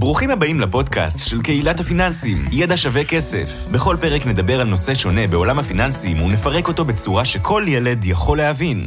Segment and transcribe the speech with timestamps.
[0.00, 3.48] ברוכים הבאים לפודקאסט של קהילת הפיננסים, ידע שווה כסף.
[3.74, 8.78] בכל פרק נדבר על נושא שונה בעולם הפיננסים ונפרק אותו בצורה שכל ילד יכול להבין.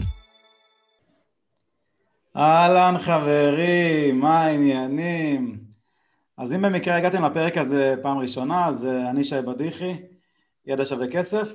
[2.37, 5.59] אהלן חברים, מה העניינים?
[6.37, 9.93] אז אם במקרה הגעתם לפרק הזה פעם ראשונה, אז אה, אני שי בדיחי,
[10.65, 11.53] ידע שווה כסף,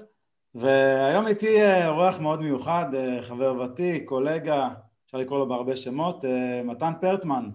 [0.54, 4.68] והיום איתי אה, אורח מאוד מיוחד, אה, חבר ותיק, קולגה,
[5.06, 6.24] אפשר לקרוא לו בהרבה שמות,
[6.64, 7.50] מתן פרטמן.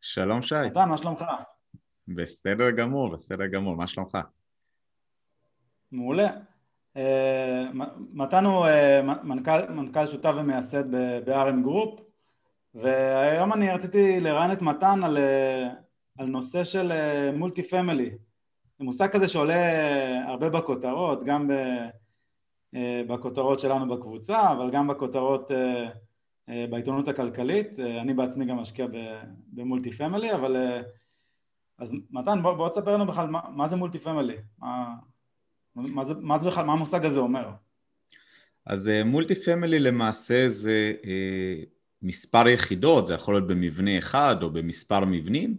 [0.00, 0.54] שלום שי.
[0.66, 1.24] מתן, מה שלומך?
[2.08, 4.18] בסדר גמור, בסדר גמור, מה שלומך?
[5.92, 6.28] מעולה.
[8.12, 8.66] מתן הוא
[9.22, 10.90] מנכ"ל, מנכ"ל שותף ומייסד
[11.26, 12.00] ב- RM Group,
[12.74, 15.18] והיום אני רציתי לראיין את מתן על,
[16.18, 16.92] על נושא של
[17.32, 18.10] multi family.
[18.78, 19.54] זה מושג כזה שעולה
[20.28, 21.52] הרבה בכותרות, גם ב,
[23.08, 25.50] בכותרות שלנו בקבוצה, אבל גם בכותרות
[26.70, 27.78] בעיתונות הכלכלית.
[27.78, 28.86] אני בעצמי גם משקיע
[29.52, 30.56] ב multi family, אבל
[31.78, 34.94] אז מתן, בוא, בוא תספר לנו בכלל מה, מה זה multi family, מה,
[35.74, 37.50] מה, מה זה בכלל, מה המושג הזה אומר?
[38.66, 40.92] אז multi family למעשה זה
[42.02, 45.56] מספר יחידות, זה יכול להיות במבנה אחד או במספר מבנים,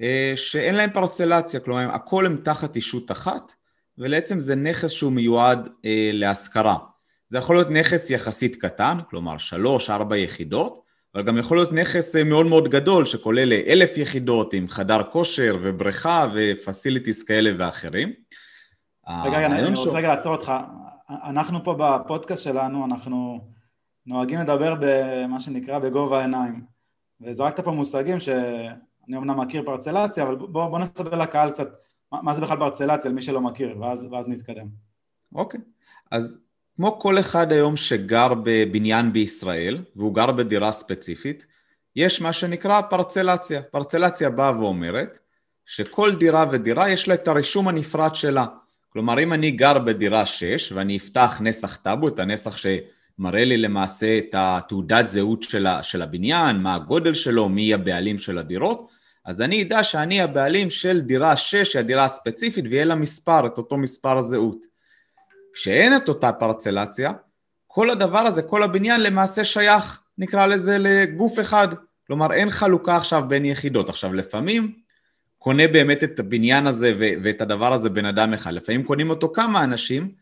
[0.00, 3.52] אה, שאין להם פרצלציה, כלומר הכל הם תחת ישות אחת,
[3.98, 6.78] ולעצם זה נכס שהוא מיועד אה, להשכרה.
[7.28, 12.16] זה יכול להיות נכס יחסית קטן, כלומר שלוש, ארבע יחידות, אבל גם יכול להיות נכס
[12.16, 18.12] אה, מאוד מאוד גדול שכולל אלף יחידות עם חדר כושר ובריכה ופסיליטיס כאלה ואחרים.
[19.08, 20.52] רגע, רגע, אני רוצה רגע לעצור אותך.
[21.10, 23.48] אנחנו פה בפודקאסט שלנו, אנחנו
[24.06, 26.64] נוהגים לדבר במה שנקרא בגובה העיניים.
[27.20, 31.68] וזרקת פה מושגים שאני אמנם מכיר פרצלציה, אבל בוא, בוא נסתכל לקהל קצת
[32.12, 34.66] מה, מה זה בכלל פרצלציה למי שלא מכיר, ואז, ואז נתקדם.
[35.34, 35.60] אוקיי,
[36.10, 36.44] אז
[36.76, 41.46] כמו כל אחד היום שגר בבניין בישראל, והוא גר בדירה ספציפית,
[41.96, 43.62] יש מה שנקרא פרצלציה.
[43.62, 45.18] פרצלציה באה ואומרת
[45.66, 48.46] שכל דירה ודירה יש לה את הרישום הנפרד שלה.
[48.88, 52.66] כלומר, אם אני גר בדירה 6 ואני אפתח נסח טאבו, את הנסח ש...
[53.18, 58.38] מראה לי למעשה את התעודת זהות של, של הבניין, מה הגודל שלו, מי הבעלים של
[58.38, 58.88] הדירות,
[59.24, 63.76] אז אני אדע שאני הבעלים של דירה 6, הדירה הספציפית, ויהיה לה מספר, את אותו
[63.76, 64.73] מספר זהות.
[65.54, 67.12] כשאין את אותה פרצלציה,
[67.66, 71.68] כל הדבר הזה, כל הבניין למעשה שייך, נקרא לזה, לגוף אחד.
[72.06, 73.88] כלומר, אין חלוקה עכשיו בין יחידות.
[73.88, 74.72] עכשיו, לפעמים
[75.38, 79.64] קונה באמת את הבניין הזה ואת הדבר הזה בן אדם אחד, לפעמים קונים אותו כמה
[79.64, 80.12] אנשים,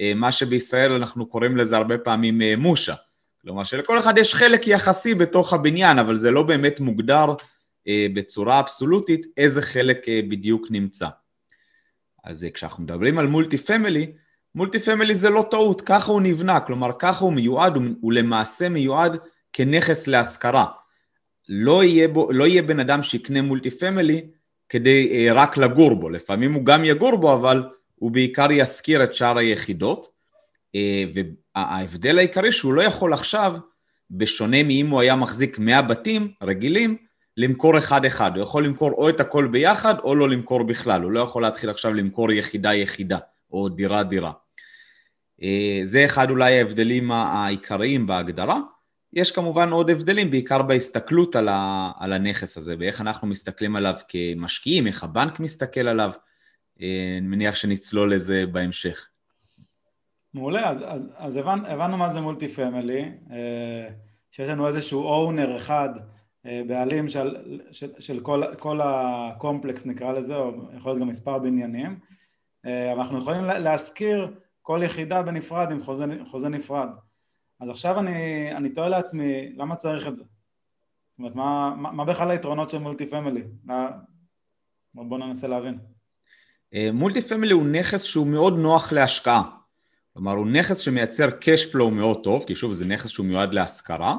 [0.00, 2.94] אה, מה שבישראל אנחנו קוראים לזה הרבה פעמים אה, מושה.
[3.42, 7.34] כלומר שלכל אחד יש חלק יחסי בתוך הבניין, אבל זה לא באמת מוגדר
[7.88, 11.08] אה, בצורה אבסולוטית איזה חלק בדיוק נמצא.
[12.24, 14.12] אז כשאנחנו מדברים על multi family,
[14.54, 19.16] multi family זה לא טעות, ככה הוא נבנה, כלומר ככה הוא מיועד, הוא, למעשה מיועד
[19.52, 20.66] כנכס להשכרה.
[21.48, 24.26] לא יהיה, בו, לא יהיה בן אדם שיקנה multi family
[24.68, 27.62] כדי אה, רק לגור בו, לפעמים הוא גם יגור בו, אבל
[27.94, 30.08] הוא בעיקר ישכיר את שאר היחידות,
[30.74, 33.56] אה, וההבדל העיקרי שהוא לא יכול עכשיו,
[34.10, 36.96] בשונה מאם הוא היה מחזיק 100 בתים רגילים,
[37.36, 38.36] למכור אחד-אחד.
[38.36, 41.02] הוא יכול למכור או את הכל ביחד או לא למכור בכלל.
[41.02, 43.18] הוא לא יכול להתחיל עכשיו למכור יחידה-יחידה
[43.50, 44.32] או דירה-דירה.
[45.44, 48.60] אה, זה אחד אולי ההבדלים העיקריים בהגדרה.
[49.12, 55.04] יש כמובן עוד הבדלים, בעיקר בהסתכלות על, הנכס הזה, ואיך אנחנו מסתכלים עליו כמשקיעים, איך
[55.04, 56.10] הבנק מסתכל עליו.
[56.80, 59.08] אה, אני מניח שנצלול לזה בהמשך.
[60.34, 63.88] מעולה, אז, אז, אז הבנ, הבנו מה זה multi family, אה,
[64.30, 65.88] שיש לנו איזשהו owner אחד,
[66.66, 67.36] בעלים של,
[67.72, 71.98] של, של כל, כל הקומפלקס נקרא לזה, או יכול להיות גם מספר בניינים,
[72.64, 74.28] אבל אנחנו יכולים להשכיר
[74.66, 76.88] כל יחידה בנפרד עם חוזה, חוזה נפרד.
[77.60, 80.24] אז עכשיו אני, אני תוהה לעצמי, למה צריך את זה?
[81.10, 83.42] זאת אומרת, מה, מה, מה בכלל היתרונות של multi family?
[84.94, 85.78] בואו ננסה להבין.
[86.92, 89.42] מולטי פמילי הוא נכס שהוא מאוד נוח להשקעה.
[90.12, 94.16] כלומר, הוא נכס שמייצר cash flow מאוד טוב, כי שוב זה נכס שהוא מיועד להשכרה,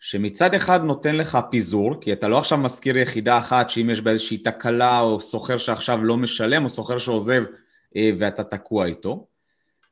[0.00, 4.10] שמצד אחד נותן לך פיזור, כי אתה לא עכשיו משכיר יחידה אחת שאם יש בה
[4.10, 7.42] איזושהי תקלה או סוחר שעכשיו לא משלם או סוחר שעוזב
[7.96, 9.26] אה, ואתה תקוע איתו,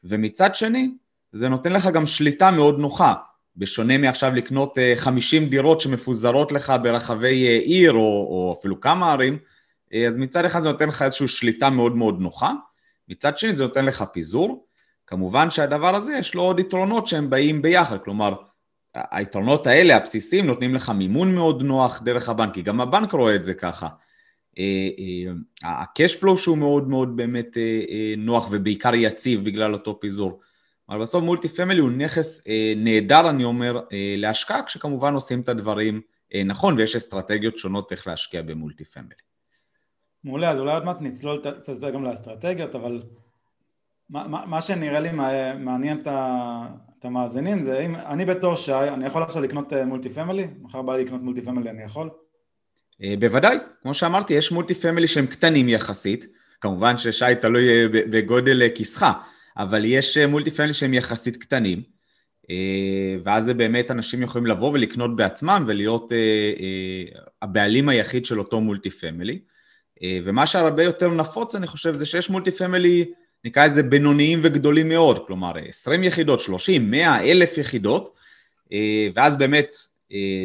[0.05, 0.91] ומצד שני
[1.33, 3.15] זה נותן לך גם שליטה מאוד נוחה,
[3.57, 9.13] בשונה מעכשיו לקנות 50 אה, דירות שמפוזרות לך ברחבי אה, עיר או, או אפילו כמה
[9.13, 9.39] ערים,
[9.93, 12.53] אה, אז מצד אחד זה נותן לך איזושהי שליטה מאוד מאוד נוחה,
[13.09, 14.67] מצד שני זה נותן לך פיזור,
[15.07, 18.35] כמובן שהדבר הזה יש לו עוד יתרונות שהם באים ביחד, כלומר
[18.95, 23.45] היתרונות האלה הבסיסיים נותנים לך מימון מאוד נוח דרך הבנק, כי גם הבנק רואה את
[23.45, 23.89] זה ככה.
[25.63, 27.57] ה-cash flow שהוא מאוד מאוד באמת
[28.17, 30.41] נוח ובעיקר יציב בגלל אותו פיזור.
[30.89, 32.45] אבל בסוף מולטי פמילי הוא נכס
[32.77, 33.81] נהדר אני אומר
[34.17, 36.01] להשקעה כשכמובן עושים את הדברים
[36.47, 39.15] נכון ויש אסטרטגיות שונות איך להשקיע ב multi family.
[40.25, 43.03] מעולה, אז אולי עוד מעט נצלול קצת יותר גם לאסטרטגיות, אבל
[44.11, 45.09] מה, מה, מה שנראה לי
[45.59, 46.09] מעניין את,
[46.99, 50.47] את המאזינים זה אם אני בתור שי, אני יכול עכשיו לקנות multi family?
[50.61, 52.11] מחר בא לי לקנות multi family, אני יכול?
[53.03, 56.27] אה, בוודאי, כמו שאמרתי, יש multi family שהם קטנים יחסית,
[56.61, 59.07] כמובן ששי תלוי אה, בגודל אה, כיסך,
[59.57, 61.83] אבל יש multi family שהם יחסית קטנים,
[63.25, 66.13] ואז זה באמת אנשים יכולים לבוא ולקנות בעצמם ולהיות
[67.43, 69.39] הבעלים היחיד של אותו multi family.
[70.03, 73.05] ומה שהרבה יותר נפוץ אני חושב זה שיש multi family
[73.45, 78.15] נקרא לזה בינוניים וגדולים מאוד, כלומר 20 יחידות, 30, 100, 1,000 יחידות,
[79.15, 79.77] ואז באמת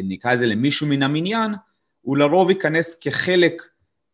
[0.04, 1.52] נקרא לזה למישהו מן המניין,
[2.02, 3.62] הוא לרוב ייכנס כחלק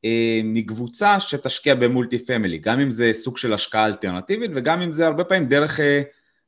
[0.04, 4.92] אה, מקבוצה שתשקיע ב multi family, גם אם זה סוג של השקעה אלטרנטיבית וגם אם
[4.92, 6.02] זה הרבה פעמים דרך, אה,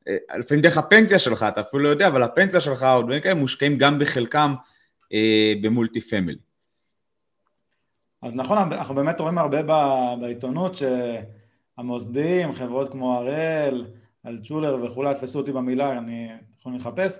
[0.07, 3.35] אה, לפעמים דרך הפנסיה שלך, אתה אפילו לא יודע, אבל הפנסיה שלך או דברים כאלה
[3.35, 4.53] מושקעים גם בחלקם
[5.13, 6.39] אה, במולטי פמילי.
[8.21, 9.61] אז נכון, אנחנו באמת רואים הרבה
[10.21, 10.75] בעיתונות
[11.77, 13.85] שהמוסדים, חברות כמו הראל,
[14.25, 16.29] אלצ'ולר וכולי, תפסו אותי במילה, אני
[16.59, 17.19] יכול לחפש,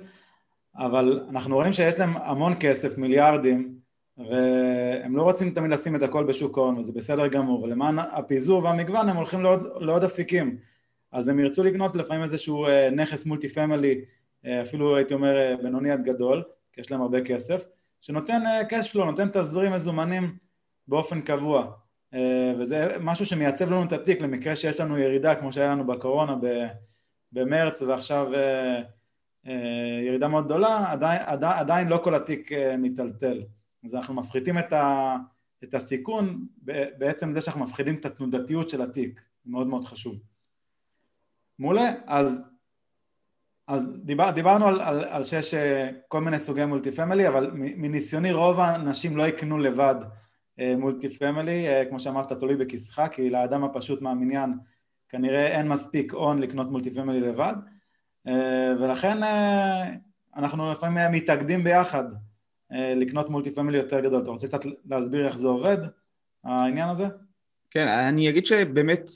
[0.75, 3.81] אבל אנחנו רואים שיש להם המון כסף, מיליארדים,
[4.29, 9.09] והם לא רוצים תמיד לשים את הכל בשוק ההון וזה בסדר גמור ולמען הפיזור והמגוון
[9.09, 10.57] הם הולכים לעוד, לעוד אפיקים.
[11.12, 14.01] אז הם ירצו לקנות לפעמים איזשהו אה, נכס מולטי פמילי
[14.45, 17.63] אה, אפילו הייתי אומר אה, בינוני עד גדול כי יש להם הרבה כסף
[18.01, 20.35] שנותן cash flow, נותן תזרים מזומנים
[20.88, 21.71] באופן קבוע.
[22.59, 26.35] וזה משהו שמייצב לנו את התיק למקרה שיש לנו ירידה כמו שהיה לנו בקורונה
[27.31, 28.31] במרץ ועכשיו
[30.01, 33.44] ירידה מאוד גדולה עדיין, עדיין לא כל התיק מיטלטל
[33.86, 35.16] אז אנחנו מפחיתים את, ה,
[35.63, 36.45] את הסיכון
[36.98, 40.22] בעצם זה שאנחנו מפחיתים את התנודתיות של התיק, מאוד מאוד חשוב.
[41.60, 42.42] מעולה, אז,
[43.68, 48.31] אז דיבר, דיברנו על, על, על שיש אה, כל מיני סוגי multi family, אבל מניסיוני
[48.31, 49.95] רוב האנשים לא יקנו לבד
[50.60, 54.54] אה, multi family, אה, כמו שאמרת תלוי בכיסך, כי לאדם הפשוט מהמניין
[55.10, 57.54] כנראה אין מספיק הון לקנות multi family לבד,
[58.80, 59.18] ולכן
[60.36, 62.04] אנחנו לפעמים מתאגדים ביחד
[62.71, 64.21] לקנות מולטי פמילי יותר גדול.
[64.21, 64.59] אתה רוצה קצת
[64.89, 65.77] להסביר איך זה עובד,
[66.44, 67.06] העניין הזה?
[67.71, 69.09] כן, אני אגיד שבאמת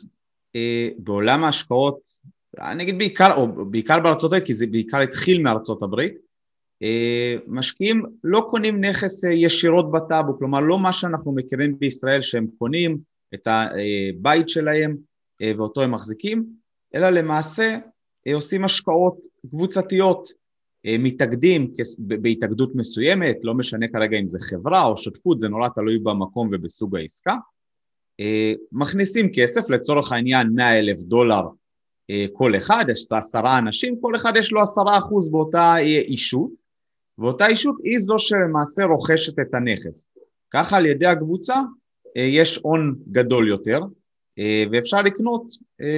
[0.56, 2.00] אה, בעולם ההשקעות,
[2.60, 6.14] אני אגיד בעיקר, או בעיקר בארצות הברית, כי זה בעיקר התחיל מארצות הברית,
[6.84, 12.98] אה, משקיעים לא קונים נכס ישירות בטאבו, כלומר לא מה שאנחנו מכירים בישראל שהם קונים
[13.34, 14.98] את הבית שלהם
[15.58, 16.46] ואותו הם מחזיקים,
[16.96, 17.78] אלא למעשה
[18.34, 19.18] עושים השקעות
[19.50, 20.36] קבוצתיות אה,
[21.00, 26.50] מתאגדים בהתאגדות מסוימת, לא משנה כרגע אם זה חברה או שותפות, זה נורא תלוי במקום
[26.52, 27.36] ובסוג העסקה,
[28.20, 31.42] אה, מכניסים כסף, לצורך העניין 100 אלף דולר
[32.10, 36.52] אה, כל אחד, יש עשרה אנשים, כל אחד יש לו עשרה אחוז באותה אישות,
[37.18, 40.08] ואותה אישות היא זו שלמעשה רוכשת את הנכס.
[40.54, 41.56] ככה על ידי הקבוצה
[42.16, 43.80] יש הון גדול יותר,
[44.72, 45.44] ואפשר לקנות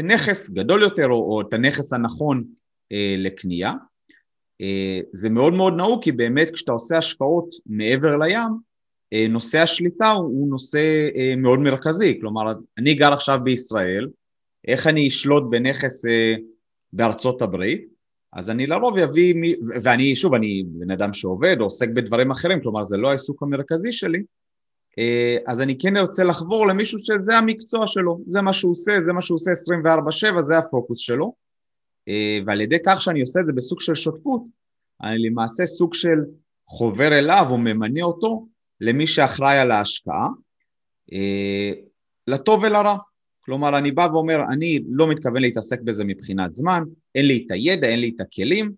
[0.04, 2.44] נכס גדול יותר או את הנכס הנכון
[3.18, 3.74] לקנייה.
[4.62, 8.52] אה, זה מאוד מאוד נהוג כי באמת כשאתה עושה השקעות מעבר לים,
[9.14, 14.10] אה, נושא השליטה הוא נושא אה, מאוד מרכזי, כלומר אני גר עכשיו בישראל,
[14.68, 16.02] איך אני אשלוט בנכס
[16.94, 17.88] בארצות הברית,
[18.34, 22.98] אז אני לרוב אביא, ואני שוב, אני בן אדם שעובד עוסק בדברים אחרים, כלומר זה
[22.98, 24.24] לא העיסוק המרכזי שלי,
[25.48, 29.22] אז אני כן ארצה לחבור למישהו שזה המקצוע שלו, זה מה שהוא עושה, זה מה
[29.22, 31.34] שהוא עושה 24/7, זה הפוקוס שלו,
[32.46, 34.42] ועל ידי כך שאני עושה את זה בסוג של שותפות,
[35.02, 36.18] אני למעשה סוג של
[36.68, 38.48] חובר אליו או ממנה אותו
[38.82, 40.28] למי שאחראי על ההשקעה,
[41.14, 41.72] אה,
[42.28, 42.98] לטוב ולרע.
[43.40, 46.84] כלומר, אני בא ואומר, אני לא מתכוון להתעסק בזה מבחינת זמן,
[47.16, 48.72] אין לי את הידע, אין לי את הכלים,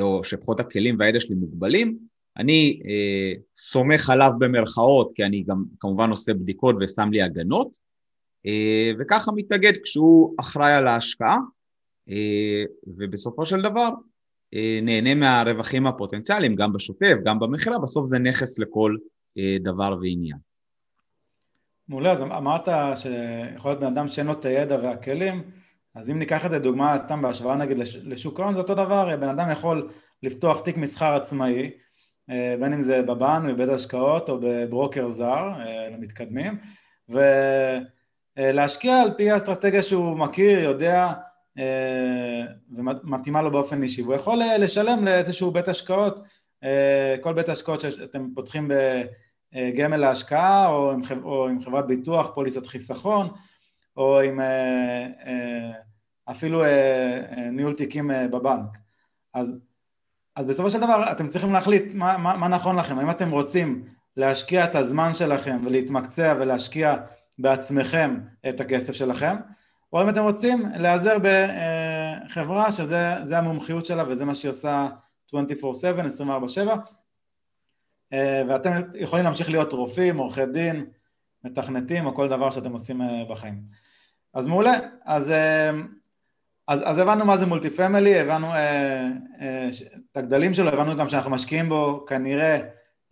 [0.00, 1.98] או שפחות הכלים והידע שלי מוגבלים,
[2.36, 7.76] אני אה, סומך עליו במרכאות, כי אני גם כמובן עושה בדיקות ושם לי הגנות,
[8.46, 11.40] אה, וככה מתאגד כשהוא אחראי על ההשקעה, אה,
[12.86, 13.88] ובסופו של דבר
[14.54, 18.96] אה, נהנה מהרווחים הפוטנציאליים גם בשוטף, גם במכירה, בסוף זה נכס לכל
[19.38, 20.36] אה, דבר ועניין.
[21.88, 25.42] מעולה, אז אמרת שיכול להיות בן אדם שאין לו את הידע והכלים,
[25.94, 29.28] אז אם ניקח את זה דוגמה סתם בהשוואה נגיד לשוק ההון זה אותו דבר, בן
[29.28, 29.90] אדם יכול
[30.22, 31.70] לפתוח תיק מסחר עצמאי,
[32.28, 35.48] בין אם זה בבנק, בבית השקעות או בברוקר זר
[35.92, 36.58] למתקדמים,
[38.38, 41.14] ולהשקיע על פי האסטרטגיה שהוא מכיר, יודע, אה,
[42.70, 46.22] ומתאימה לו באופן אישי, והוא יכול אה, לשלם לאיזשהו בית השקעות,
[46.64, 48.70] אה, כל בית השקעות שאתם פותחים
[49.54, 53.28] בגמל להשקעה או עם, או עם חברת ביטוח, פוליסת חיסכון,
[53.96, 54.40] או עם
[56.30, 56.62] אפילו
[57.52, 58.78] ניהול תיקים בבנק.
[59.34, 59.54] אז,
[60.36, 63.84] אז בסופו של דבר אתם צריכים להחליט מה, מה, מה נכון לכם, האם אתם רוצים
[64.16, 66.96] להשקיע את הזמן שלכם ולהתמקצע ולהשקיע
[67.38, 68.18] בעצמכם
[68.48, 69.36] את הכסף שלכם,
[69.92, 74.88] או אם אתם רוצים להיעזר בחברה שזה המומחיות שלה וזה מה שהיא עושה
[75.34, 76.76] 24/7, 24/7
[78.48, 80.86] ואתם יכולים להמשיך להיות רופאים, עורכי דין,
[81.44, 83.62] מתכנתים או כל דבר שאתם עושים בחיים.
[84.34, 85.32] אז מעולה, אז
[86.68, 89.08] אז, אז הבנו מה זה multi family, הבנו אה,
[89.40, 89.68] אה,
[90.12, 92.60] את הגדלים שלו, הבנו גם שאנחנו משקיעים בו כנראה,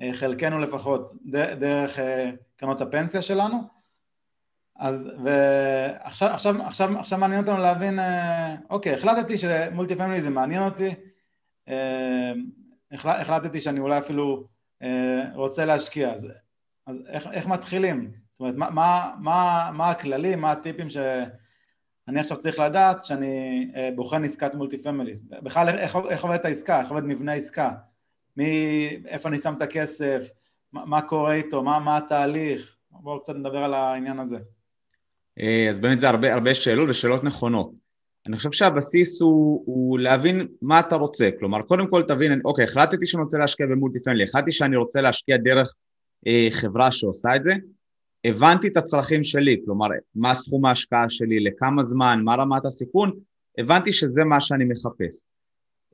[0.03, 1.13] אה, חלקנו לפחות,
[1.59, 3.80] דרך אה, קרנות הפנסיה שלנו.
[4.81, 10.31] אז ועכשיו עכשיו, עכשיו, עכשיו מעניין אותנו להבין, אה, אוקיי, החלטתי ש multi family זה
[10.31, 10.95] מעניין אותי,
[11.69, 12.33] אה,
[12.93, 14.45] החלטתי שאני אולי אפילו
[14.83, 16.29] אה, רוצה להשקיע, אז,
[16.87, 18.11] אז איך, איך מתחילים?
[18.31, 20.97] זאת אומרת, מה, מה, מה, מה הכללים, מה הטיפים ש...
[22.09, 26.81] אני עכשיו צריך לדעת שאני אה, בוחן עסקת multi family, בכלל איך, איך עובדת העסקה,
[26.81, 27.71] איך עובד מבנה עסקה,
[29.07, 30.29] איפה אני שם את הכסף,
[30.73, 34.39] מה, מה קורה איתו, מה, מה התהליך, בואו קצת נדבר על העניין הזה.
[35.39, 37.71] אה, אז באמת זה הרבה, הרבה שאלות ושאלות נכונות.
[38.27, 43.07] אני חושב שהבסיס הוא, הוא להבין מה אתה רוצה, כלומר קודם כל תבין, אוקיי, החלטתי
[43.07, 45.75] שאני רוצה להשקיע ב multi family, החלטתי שאני רוצה להשקיע דרך
[46.27, 47.53] אה, חברה שעושה את זה,
[48.25, 53.13] הבנתי את הצרכים שלי, כלומר מה סכום ההשקעה שלי, לכמה זמן, מה רמת הסיכון,
[53.59, 55.27] הבנתי שזה מה שאני מחפש.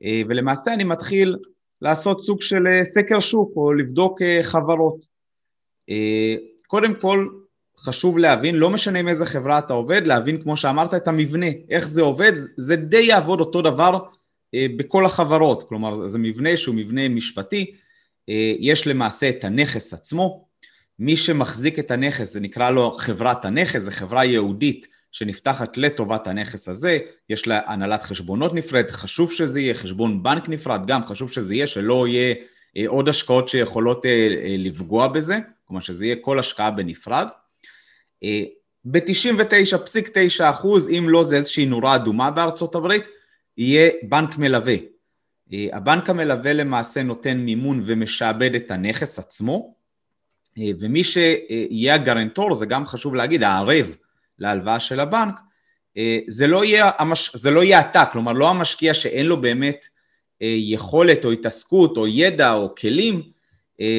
[0.03, 1.35] אה, ולמעשה אני מתחיל
[1.81, 5.17] לעשות סוג של אה, סקר שוק או לבדוק אה, חברות.
[6.67, 7.27] קודם כל
[7.79, 11.87] חשוב להבין, לא משנה עם איזה חברה אתה עובד, להבין כמו שאמרת את המבנה, איך
[11.87, 13.99] זה עובד, זה די יעבוד אותו דבר
[14.55, 17.75] בכל החברות, כלומר זה מבנה שהוא מבנה משפטי,
[18.59, 20.47] יש למעשה את הנכס עצמו,
[20.99, 26.69] מי שמחזיק את הנכס, זה נקרא לו חברת הנכס, זו חברה ייעודית שנפתחת לטובת הנכס
[26.69, 31.55] הזה, יש לה הנהלת חשבונות נפרד, חשוב שזה יהיה, חשבון בנק נפרד, גם חשוב שזה
[31.55, 32.35] יהיה, שלא יהיה
[32.77, 37.27] אה, עוד השקעות שיכולות אה, אה, לפגוע בזה, כלומר שזה יהיה כל השקעה בנפרד.
[38.85, 43.03] ב-99.9 אחוז, אם לא זה איזושהי נורה אדומה בארצות הברית,
[43.57, 44.75] יהיה בנק מלווה.
[45.73, 49.77] הבנק המלווה למעשה נותן מימון ומשעבד את הנכס עצמו,
[50.57, 53.95] אה, ומי שיהיה הגרנטור, זה גם חשוב להגיד, הערב
[54.39, 55.39] להלוואה של הבנק,
[55.97, 57.35] אה, זה לא יהיה, המש...
[57.35, 59.87] זה לא יהיה אתה, כלומר לא המשקיע שאין לו באמת
[60.41, 63.37] אה, יכולת או התעסקות או ידע או כלים,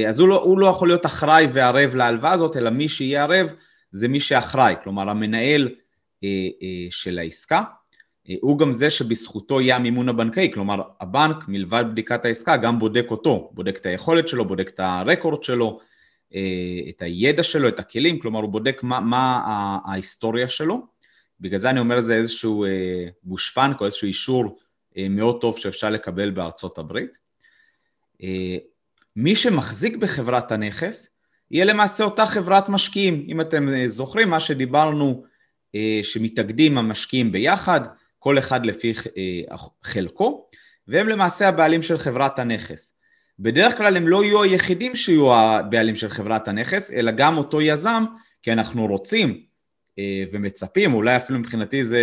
[0.08, 3.52] אז הוא לא, הוא לא יכול להיות אחראי וערב להלוואה הזאת, אלא מי שיהיה ערב
[3.92, 5.68] זה מי שאחראי, כלומר המנהל
[6.90, 7.62] של העסקה,
[8.40, 13.50] הוא גם זה שבזכותו יהיה המימון הבנקאי, כלומר הבנק מלבד בדיקת העסקה גם בודק אותו,
[13.54, 15.80] בודק את היכולת שלו, בודק את הרקורד שלו,
[16.34, 19.42] אה, את הידע שלו, את הכלים, כלומר הוא בודק מה, מה
[19.84, 20.86] ההיסטוריה שלו,
[21.40, 24.58] בגלל זה אני אומר זה איזשהו אה, גושפנק או איזשהו אישור
[24.96, 27.18] אה, מאוד טוב שאפשר לקבל בארצות הברית.
[29.16, 31.17] מי שמחזיק בחברת הנכס
[31.50, 35.24] יהיה למעשה אותה חברת משקיעים, אם אתם זוכרים מה שדיברנו
[36.02, 37.80] שמתאגדים המשקיעים ביחד,
[38.18, 38.94] כל אחד לפי
[39.82, 40.48] חלקו,
[40.88, 42.94] והם למעשה הבעלים של חברת הנכס.
[43.38, 48.04] בדרך כלל הם לא יהיו היחידים שיהיו הבעלים של חברת הנכס, אלא גם אותו יזם,
[48.42, 49.42] כי אנחנו רוצים
[49.98, 52.00] אה, ומצפים, אולי אפילו מבחינתי זה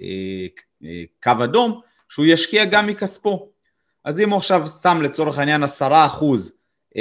[0.00, 0.46] אה,
[0.84, 3.50] אה, קו אדום, שהוא ישקיע גם מכספו.
[4.04, 6.58] אז אם הוא עכשיו שם לצורך העניין עשרה אחוז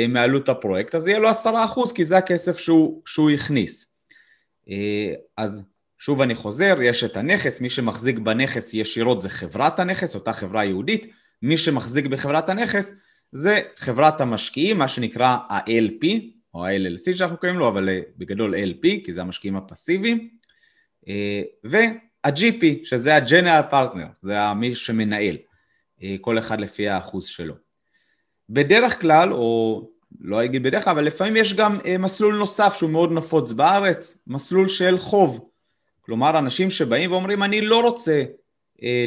[0.10, 3.96] מעלות הפרויקט, אז יהיה לו עשרה אחוז, כי זה הכסף שהוא, שהוא הכניס.
[5.38, 5.64] אז
[6.00, 10.66] שוב אני חוזר, יש את הנכס, מי שמחזיק בנכס ישירות זה חברת הנכס, אותה חברה
[10.66, 12.94] יהודית, מי שמחזיק בחברת הנכס
[13.32, 16.06] זה חברת המשקיעים, מה שנקרא ה-LP,
[16.54, 20.30] או ה-LLC שאנחנו קוראים לו, אבל אה, בגדול LP, כי זה המשקיעים הפסיביים,
[21.08, 25.38] אה, וה-GP, שזה ה-General Partner, זה מי שמנהל,
[26.04, 27.56] אה, כל אחד לפי האחוז שלו.
[28.50, 29.82] בדרך כלל, או
[30.22, 34.68] לא אגיד בדרך כלל, אבל לפעמים יש גם מסלול נוסף שהוא מאוד נפוץ בארץ, מסלול
[34.68, 35.50] של חוב.
[36.02, 38.24] כלומר, אנשים שבאים ואומרים, אני לא רוצה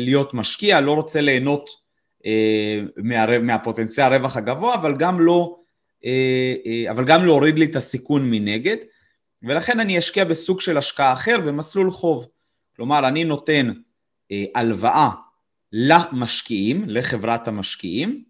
[0.00, 1.71] להיות משקיע, לא רוצה ליהנות
[2.26, 5.57] אה, מה, מהפוטנציאל הרווח הגבוה, אבל גם לא,
[6.05, 8.76] אה, אה, אבל גם להוריד לי את הסיכון מנגד,
[9.43, 12.26] ולכן אני אשקיע בסוג של השקעה אחר במסלול חוב.
[12.76, 13.73] כלומר, אני נותן
[14.55, 15.11] הלוואה
[15.73, 18.25] למשקיעים, לחברת המשקיעים,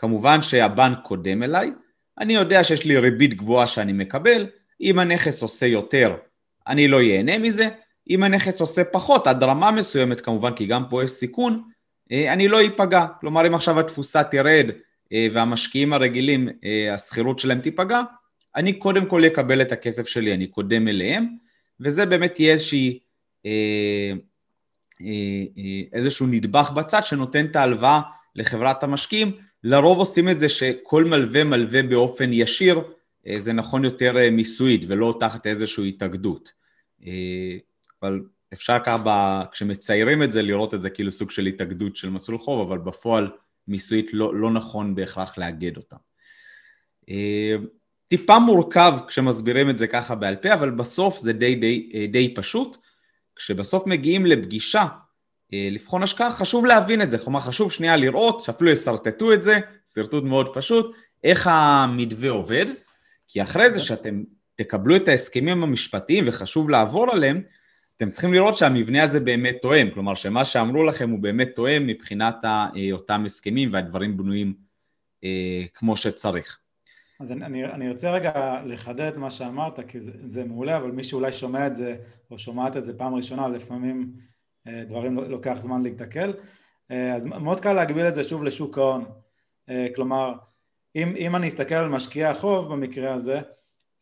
[0.00, 1.70] כמובן שהבנק קודם אליי,
[2.18, 4.46] אני יודע שיש לי ריבית גבוהה שאני מקבל,
[4.80, 6.16] אם הנכס עושה יותר,
[6.66, 7.68] אני לא ייהנה מזה,
[8.10, 11.62] אם הנכס עושה פחות, עד רמה מסוימת כמובן, כי גם פה יש סיכון,
[12.12, 13.06] אה, אני לא איפגע.
[13.20, 14.70] כלומר, אם עכשיו התפוסה תרד
[15.12, 18.02] אה, והמשקיעים הרגילים, אה, השכירות שלהם תיפגע,
[18.56, 21.26] אני קודם כל אקבל את הכסף שלי, אני קודם אליהם,
[21.80, 22.98] וזה באמת יהיה איזושהי,
[25.92, 28.00] איזשהו נדבך בצד שנותן את ההלוואה
[28.36, 29.49] לחברת המשקיעים.
[29.64, 32.80] לרוב עושים את זה שכל מלווה מלווה באופן ישיר,
[33.38, 36.52] זה נכון יותר מיסויית ולא תחת איזושהי התאגדות.
[38.02, 38.20] אבל
[38.52, 42.68] אפשר ככה, כשמציירים את זה, לראות את זה כאילו סוג של התאגדות של מסלול חוב,
[42.68, 43.30] אבל בפועל
[43.68, 45.96] מיסויית לא, לא נכון בהכרח לאגד אותם.
[48.08, 52.76] טיפה מורכב כשמסבירים את זה ככה בעל פה, אבל בסוף זה די, די, די פשוט.
[53.36, 54.86] כשבסוף מגיעים לפגישה אה,
[55.52, 59.58] לבחון השקעה, חשוב להבין את זה, כלומר חשוב שנייה לראות, שאפילו ישרטטו את זה,
[59.94, 62.66] שרטוט מאוד פשוט, איך המתווה עובד,
[63.28, 64.22] כי אחרי זה שאתם
[64.54, 67.42] תקבלו את ההסכמים המשפטיים וחשוב לעבור עליהם,
[67.96, 72.36] אתם צריכים לראות שהמבנה הזה באמת תואם, כלומר שמה שאמרו לכם הוא באמת תואם מבחינת
[72.44, 74.54] אה, אותם הסכמים והדברים בנויים
[75.24, 76.58] אה, כמו שצריך.
[77.20, 81.04] אז אני, אני, אני רוצה רגע לחדד מה שאמרת, כי זה, זה מעולה, אבל מי
[81.04, 81.96] שאולי שומע את זה
[82.30, 84.29] או שומעת את זה פעם ראשונה, לפעמים אה,
[84.66, 86.32] דברים לא, לוקח זמן להתקל.
[86.90, 89.04] אה, אז מאוד קל להגביל את זה שוב לשוק ההון.
[89.68, 90.32] אה, כלומר,
[90.96, 93.40] אם, אם אני אסתכל על משקיעי החוב במקרה הזה,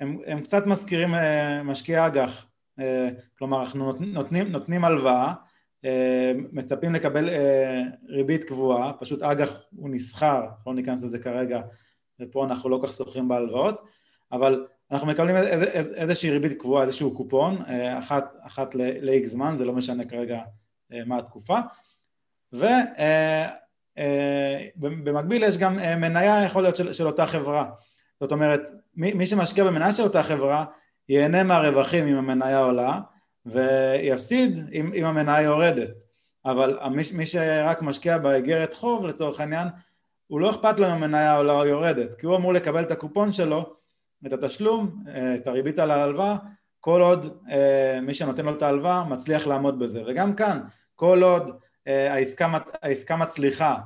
[0.00, 1.14] הם, הם קצת מזכירים
[1.64, 2.46] משקיעי אג"ח.
[3.38, 5.34] כלומר, אנחנו נותנים, נותנים הלוואה,
[6.52, 7.28] מצפים לקבל
[8.08, 11.60] ריבית קבועה, פשוט אג"ח הוא נסחר, לא ניכנס לזה כרגע,
[12.20, 13.84] ופה אנחנו לא כך סוחרים בהלוואות,
[14.32, 15.36] אבל אנחנו מקבלים
[15.94, 20.40] איזושהי ריבית קבועה, איזשהו קופון, אה, אחת, אחת ל-X זמן, זה לא משנה כרגע
[20.92, 21.58] אה, מה התקופה,
[24.76, 27.70] ובמקביל אה, יש גם מניה יכול להיות של, של אותה חברה,
[28.20, 30.64] זאת אומרת מי, מי שמשקיע במניה של אותה חברה
[31.08, 33.00] ייהנה מהרווחים אם המניה עולה
[33.46, 36.02] ויפסיד אם, אם המניה יורדת,
[36.44, 39.68] אבל מי, מי שרק משקיע באיגרת חוב לצורך העניין
[40.26, 43.32] הוא לא אכפת לו אם המניה עולה או יורדת כי הוא אמור לקבל את הקופון
[43.32, 43.77] שלו
[44.26, 46.36] את התשלום, אה, את הריבית על ההלוואה,
[46.80, 50.02] כל עוד אה, מי שנותן לו את ההלוואה מצליח לעמוד בזה.
[50.06, 50.60] וגם כאן,
[50.94, 53.76] כל עוד אה, העסקה, העסקה מצליחה,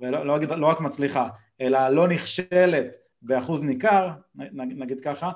[0.00, 1.28] ולא לא, לא רק מצליחה,
[1.60, 4.10] אלא לא נכשלת באחוז ניכר,
[4.54, 5.32] נגיד ככה,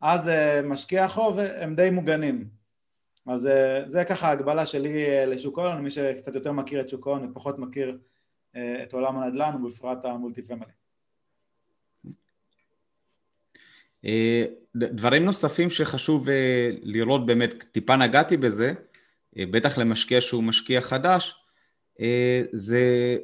[0.00, 0.30] אז
[0.64, 2.48] משקיעי החוב הם די מוגנים.
[3.26, 3.48] אז
[3.86, 7.98] זה ככה ההגבלה שלי לשוק ההון, מי שקצת יותר מכיר את שוק ההון ופחות מכיר
[8.56, 10.72] את עולם הנדל"ן ובפרט המולטי פמילי.
[12.06, 12.10] אה,
[14.76, 18.72] דברים נוספים שחשוב אה, לראות באמת, טיפה נגעתי בזה,
[19.38, 21.34] אה, בטח למשקיע שהוא משקיע חדש,
[22.52, 23.16] זה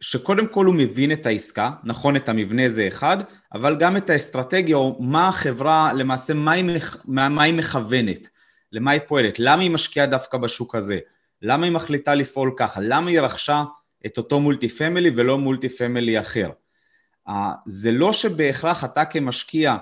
[0.00, 3.16] שקודם כל הוא מבין את העסקה, נכון את המבנה זה אחד,
[3.54, 6.64] אבל גם את האסטרטגיה או מה החברה, למעשה מה היא,
[7.04, 8.28] מה היא מכוונת,
[8.72, 10.98] למה היא פועלת, למה היא משקיעה דווקא בשוק הזה,
[11.42, 13.64] למה היא מחליטה לפעול ככה, למה היא רכשה
[14.06, 16.50] את אותו multi family ולא multi family אחר.
[17.66, 19.78] זה לא שבהכרח אתה כמשקיע אה,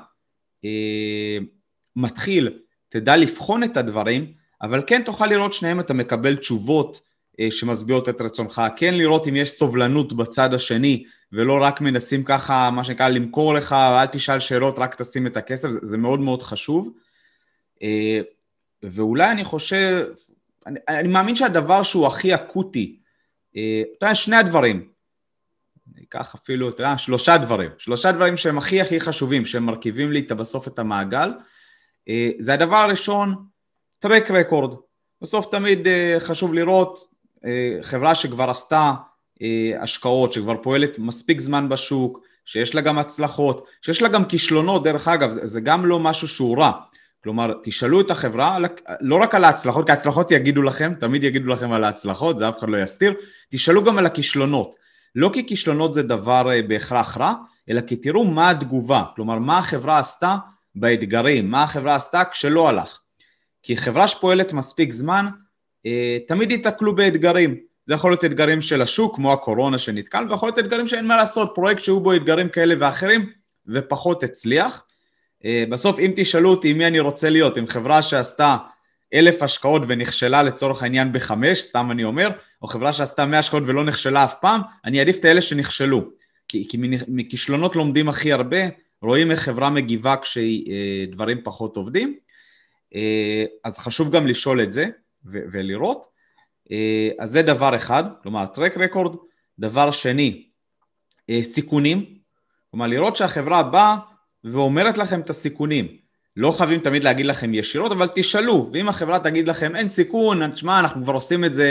[1.96, 7.00] מתחיל, תדע לבחון את הדברים, אבל כן תוכל לראות שניהם אתה מקבל תשובות
[7.40, 12.70] אה, שמשביעות את רצונך, כן לראות אם יש סובלנות בצד השני ולא רק מנסים ככה,
[12.70, 16.42] מה שנקרא, למכור לך, אל תשאל שאלות, רק תשים את הכסף, זה, זה מאוד מאוד
[16.42, 16.92] חשוב.
[17.82, 18.20] אה,
[18.82, 20.06] ואולי אני חושב,
[20.66, 22.98] אני, אני מאמין שהדבר שהוא הכי אקוטי,
[23.50, 24.88] אתה יודע, שני הדברים,
[26.14, 30.22] ניקח אפילו, אתה יודע, שלושה דברים, שלושה דברים שהם הכי הכי חשובים, שהם מרכיבים לי
[30.22, 31.32] בסוף את המעגל.
[32.08, 33.34] אה, זה הדבר הראשון,
[33.98, 34.74] טרק רקורד.
[35.22, 36.98] בסוף תמיד אה, חשוב לראות
[37.44, 38.92] אה, חברה שכבר עשתה
[39.80, 45.08] השקעות, שכבר פועלת מספיק זמן בשוק, שיש לה גם הצלחות, שיש לה גם כישלונות, דרך
[45.08, 46.72] אגב, זה גם לא משהו שהוא רע.
[47.22, 48.58] כלומר, תשאלו את החברה,
[49.00, 52.58] לא רק על ההצלחות, כי ההצלחות יגידו לכם, תמיד יגידו לכם על ההצלחות, זה אף
[52.58, 53.14] אחד לא יסתיר,
[53.50, 54.83] תשאלו גם על הכישלונות.
[55.14, 57.34] לא כי כישלונות זה דבר אה, בהכרח רע,
[57.70, 60.36] אלא כי תראו מה התגובה, כלומר מה החברה עשתה
[60.74, 63.00] באתגרים, מה החברה עשתה כשלא הלך.
[63.62, 65.26] כי חברה שפועלת מספיק זמן,
[65.86, 67.56] אה, תמיד ייתקלו באתגרים.
[67.86, 71.52] זה יכול להיות אתגרים של השוק, כמו הקורונה שנתקל, ויכול להיות אתגרים שאין מה לעשות,
[71.54, 73.30] פרויקט שהיו בו אתגרים כאלה ואחרים,
[73.68, 74.84] ופחות הצליח.
[75.44, 78.56] אה, בסוף אם תשאלו אותי מי אני רוצה להיות, עם חברה שעשתה
[79.14, 82.30] אלף השקעות ונכשלה לצורך העניין בחמש, סתם אני אומר,
[82.62, 86.10] או חברה שעשתה מאה השקעות ולא נכשלה אף פעם, אני אעדיף את האלה שנכשלו.
[86.48, 88.58] כי, כי מכישלונות לומדים הכי הרבה,
[89.02, 92.16] רואים איך חברה מגיבה כשדברים אה, פחות עובדים,
[92.94, 94.86] אה, אז חשוב גם לשאול את זה
[95.26, 96.06] ו- ולראות.
[96.70, 99.16] אה, אז זה דבר אחד, כלומר טרק רקורד.
[99.58, 100.46] דבר שני,
[101.42, 102.04] סיכונים,
[102.70, 103.96] כלומר לראות שהחברה באה
[104.44, 106.03] ואומרת לכם את הסיכונים.
[106.36, 110.80] לא חייבים תמיד להגיד לכם ישירות, אבל תשאלו, ואם החברה תגיד לכם אין סיכון, תשמע,
[110.80, 111.68] אנחנו כבר עושים את זה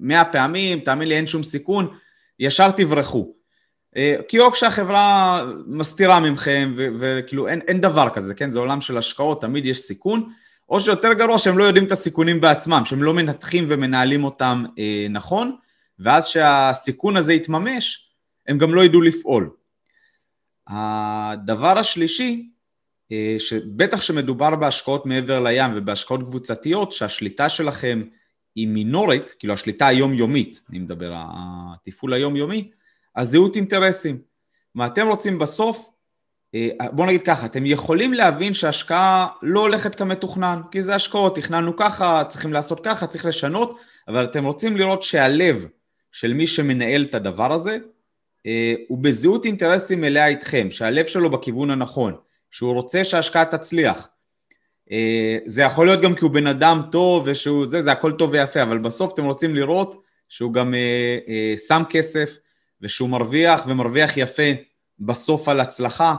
[0.00, 1.88] מאה פעמים, תאמין לי אין שום סיכון,
[2.38, 3.34] ישר תברחו.
[3.96, 8.50] אה, כי או כשהחברה מסתירה ממכם, וכאילו אין, אין דבר כזה, כן?
[8.50, 10.30] זה עולם של השקעות, תמיד יש סיכון,
[10.68, 15.06] או שיותר גרוע שהם לא יודעים את הסיכונים בעצמם, שהם לא מנתחים ומנהלים אותם אה,
[15.10, 15.56] נכון,
[15.98, 18.10] ואז שהסיכון הזה יתממש,
[18.46, 19.50] הם גם לא ידעו לפעול.
[20.66, 22.48] הדבר השלישי,
[23.38, 28.02] שבטח שמדובר בהשקעות מעבר לים ובהשקעות קבוצתיות, שהשליטה שלכם
[28.54, 32.70] היא מינורית, כאילו השליטה היומיומית, אני מדבר, התפעול היומיומי,
[33.14, 34.18] אז זהות אינטרסים.
[34.74, 35.90] מה אתם רוצים בסוף,
[36.54, 41.76] אה, בואו נגיד ככה, אתם יכולים להבין שהשקעה לא הולכת כמתוכנן, כי זה השקעות, תכננו
[41.76, 45.66] ככה, צריכים לעשות ככה, צריך לשנות, אבל אתם רוצים לראות שהלב
[46.12, 47.78] של מי שמנהל את הדבר הזה,
[48.46, 52.16] אה, הוא בזהות אינטרסים מלאה איתכם, שהלב שלו בכיוון הנכון,
[52.54, 54.08] שהוא רוצה שההשקעה תצליח.
[54.90, 58.30] אה, זה יכול להיות גם כי הוא בן אדם טוב ושהוא זה, זה הכל טוב
[58.32, 60.74] ויפה, אבל בסוף אתם רוצים לראות שהוא גם
[61.68, 62.36] שם כסף
[62.80, 64.52] ושהוא מרוויח ומרוויח יפה
[64.98, 66.14] בסוף על הצלחה.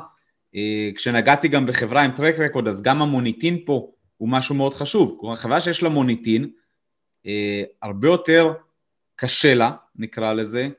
[0.56, 5.17] אה, כשנגעתי גם בחברה עם טרק רקורד, אז גם המוניטין פה הוא משהו מאוד חשוב.
[5.19, 6.50] כלומר, חברה שיש לה מוניטין,
[7.26, 8.54] אה, הרבה יותר
[9.15, 10.69] קשה לה, נקרא לזה, אה,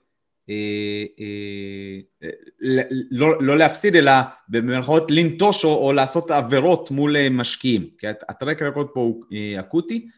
[3.10, 4.12] לא, לא להפסיד, אלא
[4.48, 7.88] במירכאות לנטוש או, או לעשות עבירות מול משקיעים.
[7.98, 9.24] כי הטרק רקורד פה הוא
[9.60, 10.08] אקוטי,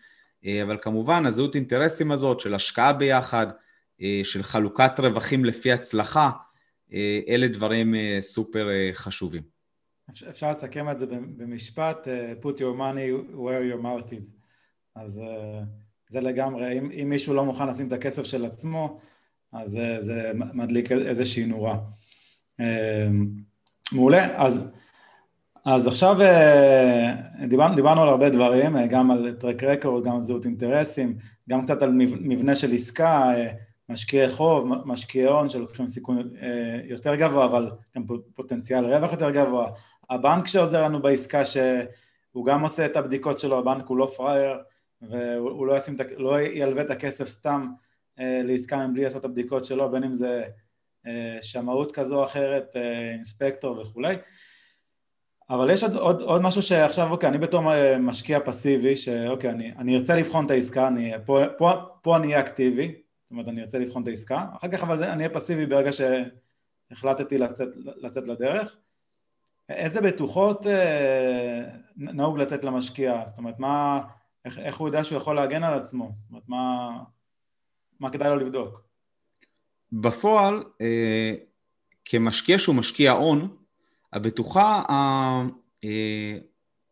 [0.62, 3.46] אבל כמובן הזהות אינטרסים הזאת של השקעה ביחד,
[4.24, 6.30] של חלוקת רווחים לפי הצלחה,
[6.92, 9.42] אה, אלה דברים אה, סופר אה, חשובים.
[10.28, 12.08] אפשר לסכם את זה במשפט,
[12.42, 14.36] put your money where your mouth is.
[14.96, 15.20] אז
[16.08, 19.00] זה לגמרי, אם, אם מישהו לא מוכן לשים את הכסף של עצמו,
[19.52, 21.78] אז זה, זה מדליק איזושהי נורה.
[23.92, 24.72] מעולה, אז,
[25.64, 26.16] אז עכשיו
[27.48, 31.16] דיברנו, דיברנו על הרבה דברים, גם על טרק רקורד, גם על זהות אינטרסים,
[31.48, 33.32] גם קצת על מבנה של עסקה,
[33.88, 39.70] משקיעי חוב, משקיעי הון שלוקחים סיכון אה, יותר גבוה אבל גם פוטנציאל רווח יותר גבוה,
[40.11, 44.58] הבנק שעוזר לנו בעסקה שהוא גם עושה את הבדיקות שלו, הבנק הוא לא פראייר
[45.02, 47.88] והוא לא, ישים, לא ילווה את הכסף סתם אה,
[48.18, 50.44] לעסקה מבלי לעשות את הבדיקות שלו, בין אם זה
[51.07, 52.76] אה, שמאות כזו או אחרת,
[53.12, 54.16] אינספקטור וכולי
[55.50, 57.62] אבל יש עוד, עוד, עוד משהו שעכשיו, אוקיי, אני בתור
[58.00, 62.40] משקיע פסיבי, שאוקיי, אני, אני ארצה לבחון את העסקה, אני, פה, פה, פה אני אהיה
[62.40, 65.66] אקטיבי, זאת אומרת אני ארצה לבחון את העסקה, אחר כך אבל זה, אני אהיה פסיבי
[65.66, 68.76] ברגע שהחלטתי לצאת, לצאת לדרך.
[69.68, 71.64] איזה בטוחות אה,
[71.96, 73.22] נהוג לתת למשקיע?
[73.26, 74.00] זאת אומרת, מה,
[74.44, 76.11] איך, איך הוא יודע שהוא יכול להגן על עצמו?
[76.14, 76.90] זאת אומרת, מה,
[78.00, 78.82] מה כדאי לו לבדוק?
[79.92, 81.34] בפועל, אה,
[82.04, 83.56] כמשקיע שהוא משקיע הון,
[84.12, 84.94] הבטוחה ה,
[85.84, 86.38] אה,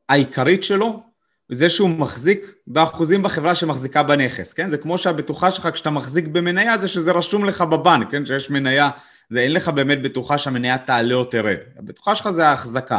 [0.09, 1.03] העיקרית שלו
[1.49, 4.71] זה שהוא מחזיק באחוזים בחברה שמחזיקה בנכס, כן?
[4.71, 8.27] זה כמו שהבטוחה שלך כשאתה מחזיק במניה זה שזה רשום לך בבנק, כן?
[8.27, 8.90] שיש מניה,
[9.31, 12.99] זה אין לך באמת בטוחה שהמניה תעלה או תרד, הבטוחה שלך זה ההחזקה.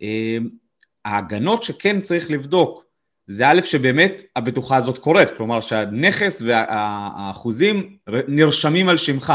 [0.00, 0.48] אמ,
[1.04, 2.84] ההגנות שכן צריך לבדוק
[3.26, 7.96] זה א' שבאמת הבטוחה הזאת קורית, כלומר שהנכס והאחוזים
[8.28, 9.32] נרשמים על שמך,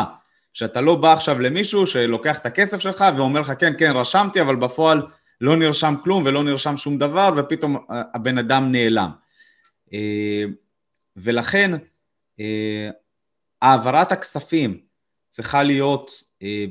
[0.54, 4.56] שאתה לא בא עכשיו למישהו שלוקח את הכסף שלך ואומר לך כן כן רשמתי אבל
[4.56, 5.02] בפועל
[5.42, 9.10] לא נרשם כלום ולא נרשם שום דבר, ופתאום הבן אדם נעלם.
[9.94, 10.44] אה,
[11.16, 11.72] ולכן
[12.40, 12.90] אה,
[13.62, 14.80] העברת הכספים
[15.30, 16.66] צריכה להיות, אה,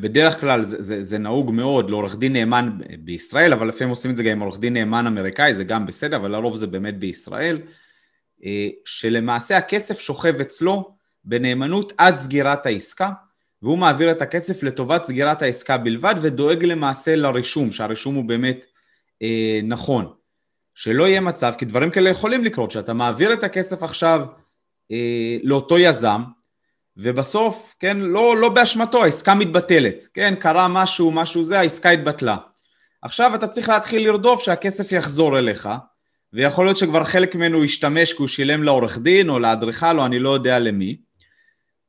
[0.00, 4.16] בדרך כלל זה, זה, זה נהוג מאוד לעורך דין נאמן בישראל, אבל לפעמים עושים את
[4.16, 7.56] זה גם עם עורך דין נאמן אמריקאי, זה גם בסדר, אבל לרוב זה באמת בישראל,
[8.84, 10.94] שלמעשה הכסף שוכב אצלו
[11.24, 13.10] בנאמנות עד סגירת העסקה,
[13.62, 18.64] והוא מעביר את הכסף לטובת סגירת העסקה בלבד ודואג למעשה לרישום, שהרישום הוא באמת
[19.22, 20.12] אה, נכון.
[20.74, 24.26] שלא יהיה מצב, כי דברים כאלה יכולים לקרות, שאתה מעביר את הכסף עכשיו
[24.90, 26.22] אה, לאותו יזם,
[27.02, 32.36] ובסוף, כן, לא, לא באשמתו, העסקה מתבטלת, כן, קרה משהו, משהו זה, העסקה התבטלה.
[33.02, 35.68] עכשיו אתה צריך להתחיל לרדוף שהכסף יחזור אליך,
[36.32, 40.18] ויכול להיות שכבר חלק ממנו ישתמש כי הוא שילם לעורך דין או לאדריכל או אני
[40.18, 40.96] לא יודע למי,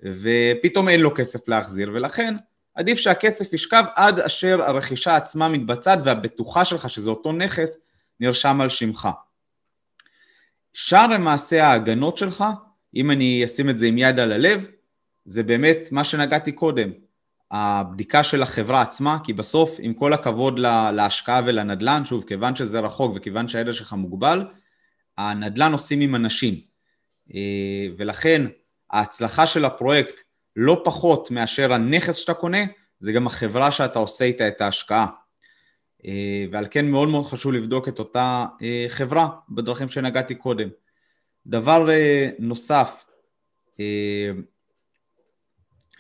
[0.02, 2.36] ופתאום אין לו כסף להחזיר, ולכן
[2.76, 7.80] עדיף שהכסף ישכב עד אשר הרכישה עצמה מתבצעת והבטוחה שלך, שזה אותו נכס,
[8.20, 9.10] נרשם על שמך.
[10.74, 12.44] שאר למעשה ההגנות שלך,
[12.96, 14.68] אם אני אשים את זה עם יד על הלב,
[15.26, 16.90] זה באמת מה שנגעתי קודם,
[17.52, 20.60] הבדיקה של החברה עצמה, כי בסוף, עם כל הכבוד
[20.94, 24.46] להשקעה ולנדל"ן, שוב, כיוון שזה רחוק וכיוון שהידע שלך מוגבל,
[25.18, 26.56] הנדל"ן עושים עם אנשים.
[27.36, 28.46] אה, ולכן
[28.92, 30.22] ההצלחה של הפרויקט
[30.56, 32.64] לא פחות מאשר הנכס שאתה קונה,
[33.00, 35.08] זה גם החברה שאתה עושה איתה את ההשקעה.
[36.06, 40.70] אה, ועל כן מאוד מאוד חשוב לבדוק את אותה אה, חברה בדרכים שנגעתי קודם.
[41.46, 41.88] דבר
[42.40, 43.06] נוסף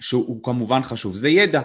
[0.01, 1.61] שהוא כמובן חשוב, זה ידע.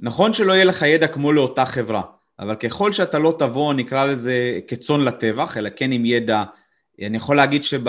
[0.00, 2.02] נכון שלא יהיה לך ידע כמו לאותה חברה,
[2.38, 6.44] אבל ככל שאתה לא תבוא, נקרא לזה כצאן לטבח, אלא כן עם ידע,
[7.02, 7.84] אני יכול להגיד שב...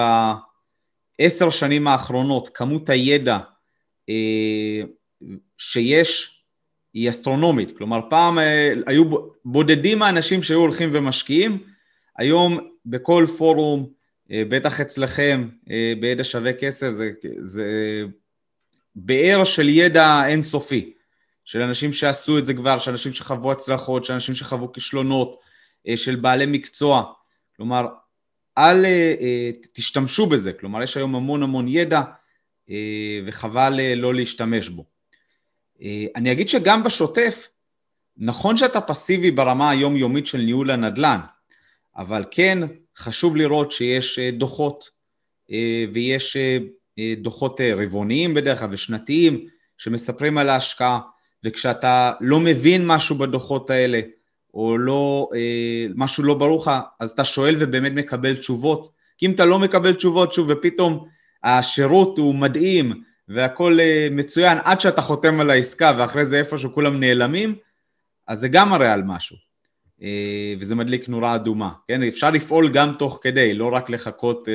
[1.20, 3.38] עשר שנים האחרונות כמות הידע
[4.10, 4.82] אה,
[5.58, 6.40] שיש
[6.94, 7.78] היא אסטרונומית.
[7.78, 8.38] כלומר, פעם
[8.86, 9.04] היו
[9.46, 11.58] בודדים האנשים שהיו הולכים ומשקיעים,
[12.18, 13.90] היום בכל פורום,
[14.30, 15.50] בטח אצלכם,
[16.00, 17.66] בידע שווה כסף, זה, זה
[18.96, 20.94] באר של ידע אינסופי,
[21.46, 25.40] של אנשים שעשו את זה כבר, של אנשים שחוו הצלחות, של אנשים שחוו כישלונות,
[25.96, 27.14] של בעלי מקצוע.
[27.56, 27.88] כלומר,
[28.58, 28.86] אל
[29.74, 32.02] תשתמשו בזה, כלומר יש היום המון המון ידע
[33.26, 34.86] וחבל לא להשתמש בו.
[36.16, 37.48] אני אגיד שגם בשוטף,
[38.18, 41.20] נכון שאתה פסיבי ברמה היומיומית של ניהול הנדל"ן,
[41.98, 42.60] אבל כן
[42.98, 44.90] חשוב לראות שיש דוחות
[45.94, 46.38] ויש
[47.18, 49.46] דוחות רבעוניים בדרך כלל ושנתיים
[49.78, 51.00] שמספרים על ההשקעה,
[51.44, 54.02] וכשאתה לא מבין משהו בדוחות האלה,
[54.54, 55.30] או לא,
[55.96, 58.92] משהו לא ברור לך, אז אתה שואל ובאמת מקבל תשובות.
[59.18, 61.06] כי אם אתה לא מקבל תשובות, שוב, ופתאום
[61.44, 63.80] השירות הוא מדהים, והכל
[64.12, 67.56] מצוין, עד שאתה חותם על העסקה, ואחרי זה איפשהו כולם נעלמים,
[68.28, 69.38] אז זה גם מראה על משהו.
[70.60, 72.04] וזה מדליק נורה אדומה, כן?
[72.04, 74.48] אפשר לפעול גם תוך כדי, לא רק לחכות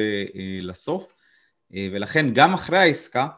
[0.62, 1.13] לסוף.
[1.92, 3.28] ולכן גם אחרי העסקה,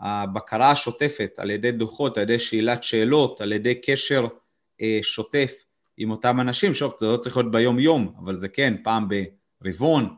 [0.00, 4.26] הבקרה השוטפת על ידי דוחות, על ידי שאלת שאלות, על ידי קשר
[5.02, 5.52] שוטף
[5.96, 9.08] עם אותם אנשים, שוב, זה לא צריך להיות ביום יום, אבל זה כן, פעם
[9.60, 10.16] ברבעון,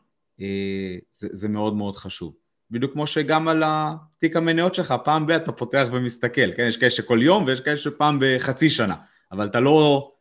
[1.12, 2.36] זה, זה מאוד מאוד חשוב.
[2.70, 6.66] בדיוק כמו שגם על התיק המניות שלך, פעם ב- אתה פותח ומסתכל, כן?
[6.68, 8.94] יש כאלה שכל יום ויש כאלה שפעם בחצי שנה,
[9.32, 10.12] אבל אתה לא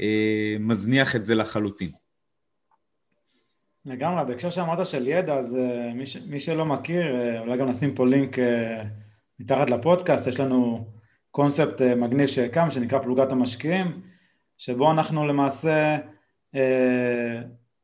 [0.00, 1.90] אה, מזניח את זה לחלוטין.
[3.86, 7.68] לגמרי, בהקשר שאמרת של ידע, אז uh, מי, ש, מי שלא מכיר, uh, אולי גם
[7.68, 8.42] נשים פה לינק uh,
[9.40, 10.86] מתחת לפודקאסט, יש לנו
[11.30, 14.02] קונספט מגניב שקם, שנקרא פלוגת המשקיעים,
[14.58, 15.98] שבו אנחנו למעשה
[16.54, 16.58] uh,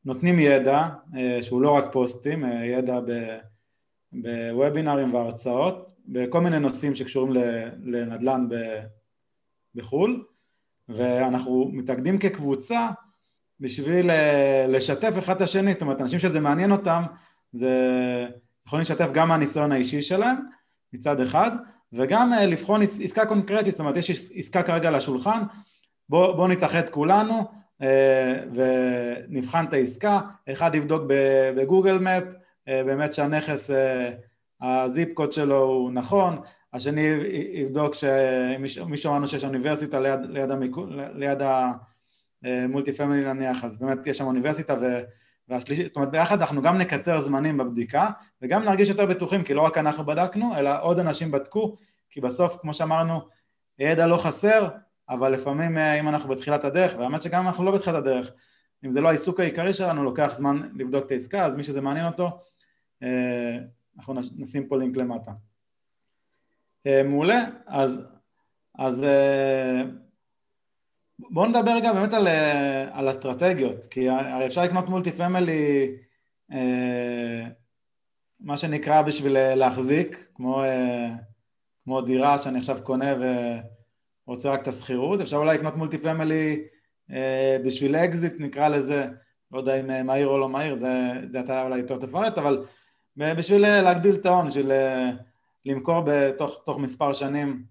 [0.04, 3.00] נותנים ידע, uh, שהוא לא רק פוסטים, uh, ידע
[4.12, 7.32] בוובינרים והרצאות, בכל מיני נושאים שקשורים
[7.82, 8.48] לנדל"ן
[9.74, 10.24] בחו"ל,
[10.88, 12.88] ואנחנו מתאגדים כקבוצה
[13.60, 17.02] בשביל אה, לשתף אחד את השני, זאת אומרת, אנשים שזה מעניין אותם,
[17.52, 17.70] זה
[18.66, 20.36] יכולים לשתף גם מהניסיון האישי שלהם
[20.92, 21.50] מצד אחד,
[21.92, 25.42] וגם אה, לבחון עסקה קונקרטית, זאת אומרת, יש עסקה כרגע על השולחן,
[26.08, 27.44] בואו בוא נתאחד כולנו
[27.82, 30.20] אה, ונבחן את העסקה,
[30.52, 31.02] אחד יבדוק
[31.56, 32.24] בגוגל מפ,
[32.66, 33.70] באמת שהנכס,
[34.60, 36.38] הזיפ קוד שלו הוא נכון,
[36.72, 37.00] השני
[37.52, 41.72] יבדוק שמי שאמרנו שיש אוניברסיטה ליד, ליד, המיקו, ליד ה...
[42.68, 45.00] מולטי פמילי נניח, אז באמת יש שם אוניברסיטה ו...
[45.48, 48.10] והשלישית, זאת אומרת ביחד אנחנו גם נקצר זמנים בבדיקה
[48.42, 51.76] וגם נרגיש יותר בטוחים כי לא רק אנחנו בדקנו אלא עוד אנשים בדקו
[52.10, 53.20] כי בסוף כמו שאמרנו
[53.78, 54.68] ידע לא חסר
[55.08, 58.32] אבל לפעמים אה, אם אנחנו בתחילת הדרך והאמת שגם אנחנו לא בתחילת הדרך
[58.84, 62.06] אם זה לא העיסוק העיקרי שלנו לוקח זמן לבדוק את העסקה אז מי שזה מעניין
[62.06, 62.38] אותו
[63.02, 63.58] אה,
[63.96, 65.32] אנחנו נשים פה לינק למטה.
[66.86, 68.02] אה, מעולה אז,
[68.78, 69.04] אז
[71.18, 75.90] בואו נדבר רגע באמת על, אה, על אסטרטגיות, כי הרי אפשר לקנות multi family
[76.52, 77.46] אה,
[78.40, 80.62] מה שנקרא בשביל אה, להחזיק, כמו,
[81.84, 83.14] כמו דירה שאני עכשיו קונה
[84.26, 86.64] ורוצה רק את השכירות, אפשר אולי לקנות multi family
[87.64, 89.06] בשביל אקזיט נקרא לזה,
[89.50, 92.64] לא יודע אם מהיר או לא מהיר, זה, זה אתה אולי יותר תפרט, אבל
[93.16, 94.72] בשביל להגדיל את ההון, בשביל
[95.66, 97.64] למכור בתוך מספר שנים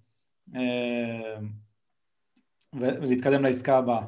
[2.73, 4.01] ולהתקדם לעסקה הבאה.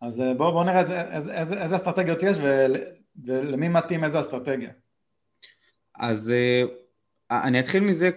[0.00, 2.76] אז אה, בואו בוא נראה איזה, איזה, איזה, אסטרטגיות יש ול,
[3.24, 4.70] ולמי מתאים איזה אסטרטגיה.
[5.98, 6.62] אז אה,
[7.44, 8.10] אני אתחיל מזה,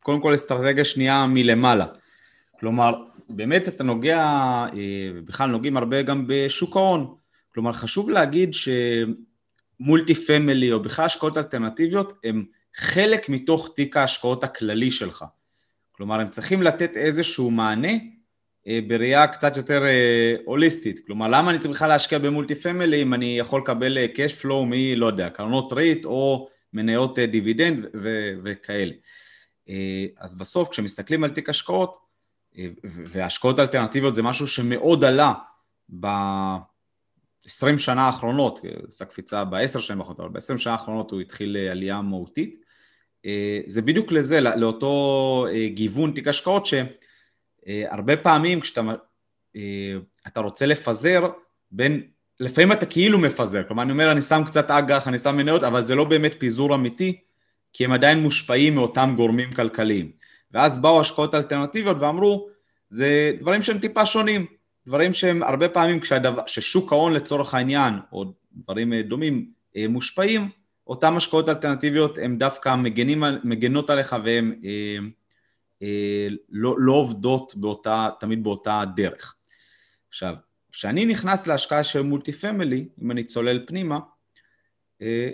[0.00, 1.86] קודם כל אסטרטגיה שנייה מלמעלה.
[2.60, 7.14] כלומר, באמת אתה נוגע, אה, בכלל נוגעים הרבה גם בשוק ההון.
[7.54, 12.44] כלומר, חשוב להגיד ש multi family או בכלל השקעות אלטרנטיביות הם
[12.76, 15.24] חלק מתוך תיק ההשקעות הכללי שלך.
[15.92, 17.92] כלומר, הם צריכים לתת איזשהו מענה
[18.86, 21.06] בראייה קצת יותר אה, הוליסטית.
[21.06, 24.72] כלומר, למה אני צריך להשקיע ב multi family אם אני יכול לקבל cash flow מ,
[24.96, 28.92] לא יודע, קרנות ריט או מניות אה, דיבידנד ו- וכאלה.
[30.18, 31.96] אז בסוף כשמסתכלים על תיק השקעות,
[32.84, 35.32] והשקעות אלטרנטיביות זה משהו שמאוד עלה
[36.00, 42.02] ב-20 שנה האחרונות, עשה קפיצה ב-10 שנים האחרונות, אבל ב-20 שנה האחרונות הוא התחיל עלייה
[42.02, 42.62] מהותית.
[43.66, 46.74] זה בדיוק לזה, לאותו גיוון תיק השקעות ש...
[47.68, 48.80] אה, הרבה פעמים כשאתה
[49.56, 51.28] אה, אתה רוצה לפזר
[51.70, 52.02] בין,
[52.40, 55.84] לפעמים אתה כאילו מפזר, כלומר אני אומר אני שם קצת אג"ח, אני שם מניות, אבל
[55.84, 57.20] זה לא באמת פיזור אמיתי,
[57.72, 60.10] כי הם עדיין מושפעים מאותם גורמים כלכליים.
[60.52, 62.48] ואז באו השקעות אלטרנטיביות ואמרו,
[62.90, 64.46] זה דברים שהם טיפה שונים,
[64.86, 69.56] דברים שהם הרבה פעמים כשהדבר, כששוק ההון לצורך העניין, או דברים אה, דומים,
[69.88, 70.48] מושפעים,
[70.86, 74.54] אותם השקעות אלטרנטיביות הן דווקא מגנים, מגנות עליך והן
[76.48, 79.36] לא, לא עובדות באותה, תמיד באותה דרך.
[80.08, 80.34] עכשיו,
[80.72, 83.98] כשאני נכנס להשקעה של מולטי פמילי, אם אני צולל פנימה,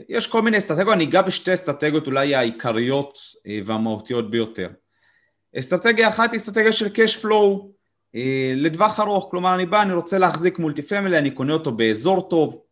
[0.08, 3.18] יש כל מיני אסטרטגיות, אני אגע בשתי אסטרטגיות אולי העיקריות
[3.64, 4.68] והמהותיות ביותר.
[5.58, 7.66] אסטרטגיה אחת היא אסטרטגיה של cash flow
[8.56, 12.62] לטווח ארוך, כלומר אני בא, אני רוצה להחזיק multi family, אני קונה אותו באזור טוב,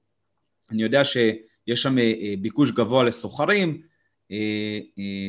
[0.71, 1.95] אני יודע שיש שם
[2.41, 3.83] ביקוש גבוה לשוכרים,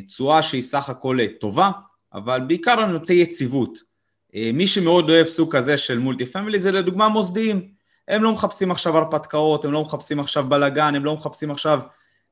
[0.07, 1.71] תשואה שהיא סך הכל טובה,
[2.13, 3.79] אבל בעיקר אני רוצה יציבות.
[4.53, 7.67] מי שמאוד אוהב סוג כזה של multi family זה לדוגמה מוסדיים,
[8.07, 11.79] הם לא מחפשים עכשיו הרפתקאות, הם לא מחפשים עכשיו בלאגן, הם לא מחפשים עכשיו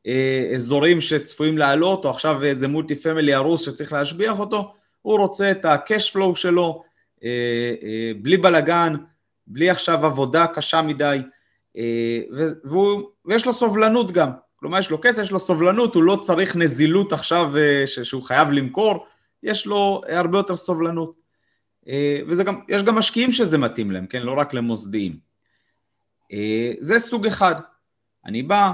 [0.08, 5.52] אה, אזורים שצפויים לעלות, או עכשיו איזה מולטי פמילי הרוס שצריך להשביח אותו, הוא רוצה
[5.52, 6.84] את ה-cash flow שלו,
[7.24, 7.30] אה,
[7.84, 8.96] אה, בלי בלאגן,
[9.48, 11.22] בלי עכשיו עבודה קשה מדי,
[11.78, 12.20] אה,
[12.64, 16.56] והוא, ויש לו סובלנות גם, כלומר יש לו כסף, יש לו סובלנות, הוא לא צריך
[16.56, 19.06] נזילות עכשיו אה, שהוא חייב למכור,
[19.44, 21.20] יש לו הרבה יותר סובלנות.
[21.88, 24.22] אה, וזה גם, גם משקיעים שזה מתאים להם, כן?
[24.22, 25.18] לא רק למוסדיים.
[26.34, 27.56] אה, זה סוג אחד.
[28.26, 28.74] אני בא,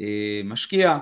[0.00, 0.98] אה, משקיע,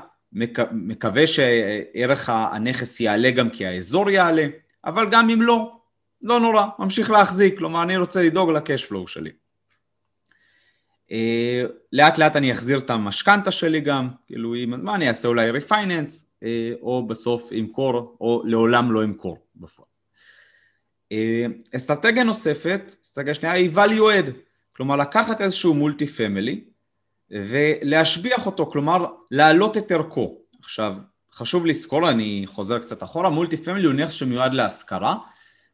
[0.73, 4.47] מקווה שערך הנכס יעלה גם כי האזור יעלה,
[4.85, 5.77] אבל גם אם לא,
[6.23, 9.31] לא נורא, ממשיך להחזיק, כלומר אני רוצה לדאוג ל cash flow שלי.
[11.93, 16.26] לאט לאט אני אחזיר את המשכנתה שלי גם, כאילו הזמן אני אעשה אולי refinance,
[16.83, 19.89] או בסוף אמכור, או לעולם לא אמכור בפועל.
[21.77, 24.31] אסטרטגיה נוספת, אסטרטגיה שנייה היא value add,
[24.77, 26.65] כלומר לקחת איזשהו multi family
[27.31, 30.39] ולהשביח אותו, כלומר להעלות את ערכו.
[30.63, 30.95] עכשיו,
[31.33, 35.17] חשוב לזכור, אני חוזר קצת אחורה, multi family הוא נכס שמיועד להשכרה,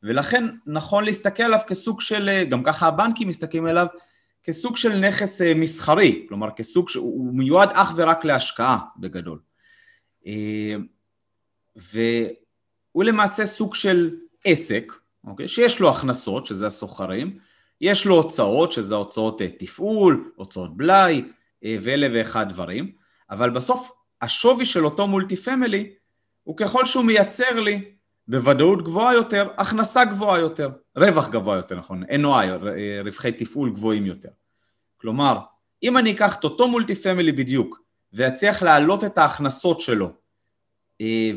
[0.03, 3.87] ולכן נכון להסתכל עליו כסוג של, גם ככה הבנקים מסתכלים עליו,
[4.45, 9.39] כסוג של נכס אה, מסחרי, כלומר כסוג שהוא מיועד אך ורק להשקעה בגדול.
[10.27, 10.75] אה,
[11.77, 14.93] והוא למעשה סוג של עסק,
[15.25, 15.49] אוקיי?
[15.49, 17.39] שיש לו הכנסות, שזה השוכרים,
[17.81, 21.25] יש לו הוצאות, שזה הוצאות אה, תפעול, הוצאות בלאי
[21.65, 22.93] אה, ואלף ואחד דברים,
[23.31, 25.95] אבל בסוף השווי של אותו multi family
[26.43, 27.85] הוא ככל שהוא מייצר לי
[28.29, 32.65] בוודאות גבוהה יותר, הכנסה גבוהה יותר, רווח גבוה יותר, נכון, NOI,
[33.05, 34.29] רווחי תפעול גבוהים יותר.
[34.97, 35.39] כלומר,
[35.83, 37.82] אם אני אקח את אותו multi family בדיוק
[38.13, 40.13] ואצליח להעלות את ההכנסות שלו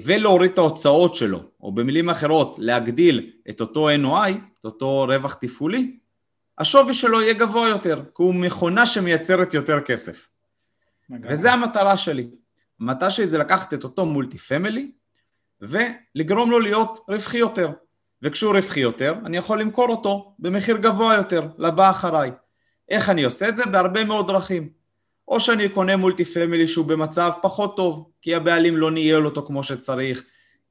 [0.03, 5.97] ולהוריד את ההוצאות שלו, או במילים אחרות להגדיל את אותו NOI, את אותו רווח תפעולי,
[6.57, 10.27] השווי שלו יהיה גבוה יותר, כי הוא מכונה שמייצרת יותר כסף.
[11.09, 11.29] מגע.
[11.31, 12.29] וזה המטרה שלי.
[12.79, 14.91] המטרה שלי זה לקחת את אותו מולטי פמילי
[15.61, 17.71] ולגרום לו להיות רווחי יותר.
[18.21, 22.31] וכשהוא רווחי יותר, אני יכול למכור אותו במחיר גבוה יותר לבא אחריי.
[22.89, 23.65] איך אני עושה את זה?
[23.65, 24.69] בהרבה מאוד דרכים.
[25.27, 29.63] או שאני קונה מולטי פמילי שהוא במצב פחות טוב, כי הבעלים לא ניהל אותו כמו
[29.63, 30.23] שצריך,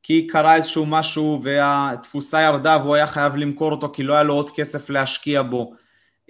[0.02, 4.34] כי קרה איזשהו משהו והתפוסה ירדה והוא היה חייב למכור אותו כי לא היה לו
[4.34, 5.74] עוד כסף להשקיע בו.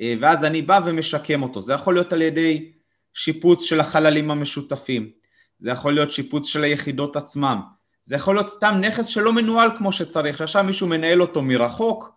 [0.01, 1.61] אה, ואז אני בא ומשקם אותו.
[1.61, 2.73] זה יכול להיות על ידי
[3.15, 5.11] שיפוץ של החללים המשותפים,
[5.59, 7.61] זה יכול להיות שיפוץ של היחידות עצמם,
[8.05, 12.13] זה יכול להיות סתם נכס שלא מנוהל כמו שצריך, עכשיו מישהו מנהל אותו מרחוק,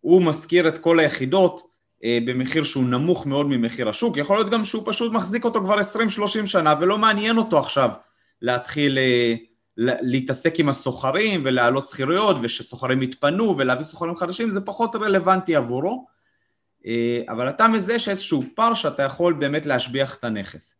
[0.00, 1.69] הוא משכיר את כל היחידות
[2.04, 6.46] במחיר שהוא נמוך מאוד ממחיר השוק, יכול להיות גם שהוא פשוט מחזיק אותו כבר 20-30
[6.46, 7.90] שנה ולא מעניין אותו עכשיו
[8.42, 9.34] להתחיל אה,
[9.76, 16.06] להתעסק עם הסוחרים ולהעלות שכירויות ושסוחרים יתפנו ולהביא סוחרים חדשים זה פחות רלוונטי עבורו
[16.86, 20.74] אה, אבל אתה מזהה שאיזשהו פער שאתה יכול באמת להשביח את הנכס.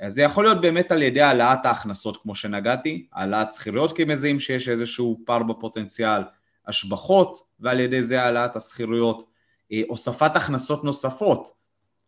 [0.00, 4.40] אז זה יכול להיות באמת על ידי העלאת ההכנסות כמו שנגעתי, העלאת שכירויות כי מזהים
[4.40, 6.22] שיש איזשהו פער בפוטנציאל,
[6.66, 9.24] השבחות ועל ידי זה העלאת השכירויות, אה,
[9.88, 11.52] הוספת הכנסות נוספות,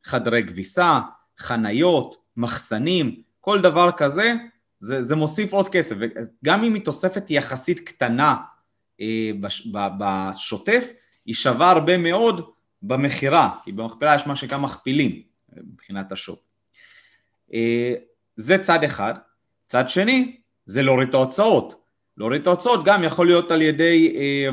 [0.05, 1.00] חדרי כביסה,
[1.38, 4.35] חניות, מחסנים, כל דבר כזה
[4.81, 8.37] זה, זה מוסיף עוד כסף, וגם אם היא תוספת יחסית קטנה
[9.00, 10.87] אה, בש, בשוטף,
[11.26, 12.50] היא שווה הרבה מאוד
[12.83, 16.38] במכירה, כי במכפלה יש מה שנקרא מכפילים אה, מבחינת השווי.
[17.55, 17.94] אה,
[18.37, 19.14] זה צד אחד.
[19.66, 21.83] צד שני, זה להוריד את ההוצאות.
[22.16, 24.50] להוריד את ההוצאות גם יכול להיות על ידי אה, אה, אה,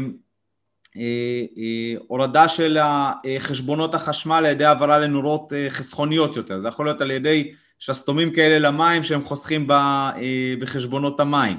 [2.07, 2.77] הורדה של
[3.39, 6.59] חשבונות החשמל על ידי העברה לנורות אה, חסכוניות יותר.
[6.59, 10.11] זה יכול להיות על ידי שסתומים כאלה למים שהם חוסכים אה,
[10.59, 11.57] בחשבונות המים.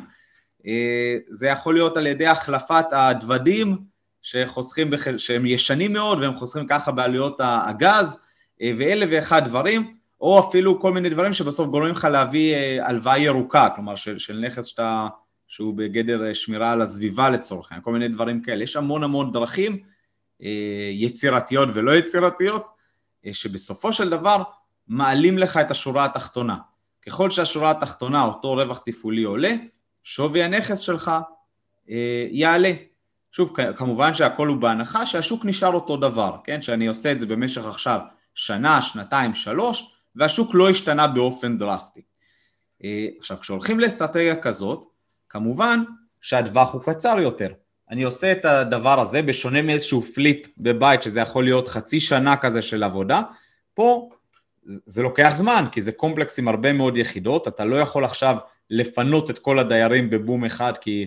[0.66, 3.76] אה, זה יכול להיות על ידי החלפת הדוודים
[4.22, 5.16] שחוסכים, בח...
[5.16, 8.18] שהם ישנים מאוד והם חוסכים ככה בעלויות הגז
[8.62, 13.68] אה, ואלה ואחד דברים, או אפילו כל מיני דברים שבסוף גורמים לך להביא הלוואה ירוקה,
[13.74, 15.08] כלומר של, של נכס שאתה,
[15.48, 18.64] שהוא בגדר שמירה על הסביבה לצורך העניין, כל מיני דברים כאלה.
[18.64, 19.82] יש המון המון דרכים
[20.92, 22.66] יצירתיות ולא יצירתיות,
[23.32, 24.42] שבסופו של דבר
[24.88, 26.56] מעלים לך את השורה התחתונה.
[27.06, 29.54] ככל שהשורה התחתונה, אותו רווח תפעולי עולה,
[30.04, 31.10] שווי הנכס שלך
[31.90, 32.72] אה, יעלה.
[33.32, 36.62] שוב, כמובן שהכל הוא בהנחה שהשוק נשאר אותו דבר, כן?
[36.62, 38.00] שאני עושה את זה במשך עכשיו
[38.34, 42.02] שנה, שנתיים, שלוש, והשוק לא השתנה באופן דרסטי.
[42.84, 44.84] אה, עכשיו, כשהולכים לאסטרטגיה כזאת,
[45.34, 45.82] כמובן
[46.20, 47.52] שהטווח הוא קצר יותר.
[47.90, 52.62] אני עושה את הדבר הזה בשונה מאיזשהו פליפ בבית, שזה יכול להיות חצי שנה כזה
[52.62, 53.22] של עבודה,
[53.74, 54.10] פה
[54.64, 58.36] זה לוקח זמן, כי זה קומפלקס עם הרבה מאוד יחידות, אתה לא יכול עכשיו
[58.70, 61.06] לפנות את כל הדיירים בבום אחד, כי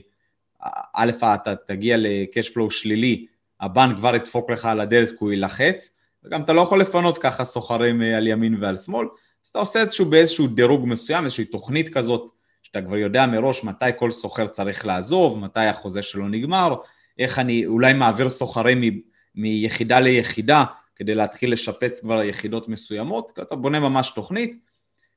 [0.94, 3.26] א', אתה תגיע ל-cash flow שלילי,
[3.62, 7.44] הבנק כבר ידפוק לך על הדלת כי הוא יילחץ, וגם אתה לא יכול לפנות ככה
[7.44, 9.08] סוחרים אה, על ימין ועל שמאל,
[9.46, 12.37] אז אתה עושה איזשהו באיזשהו דירוג מסוים, איזושהי תוכנית כזאת,
[12.68, 16.76] שאתה כבר יודע מראש מתי כל סוחר צריך לעזוב, מתי החוזה שלו נגמר,
[17.20, 19.02] איך אני אולי מעביר סוחרים
[19.36, 20.66] מיחידה ליחידה,
[20.96, 24.60] כדי להתחיל לשפץ כבר יחידות מסוימות, אתה בונה ממש תוכנית,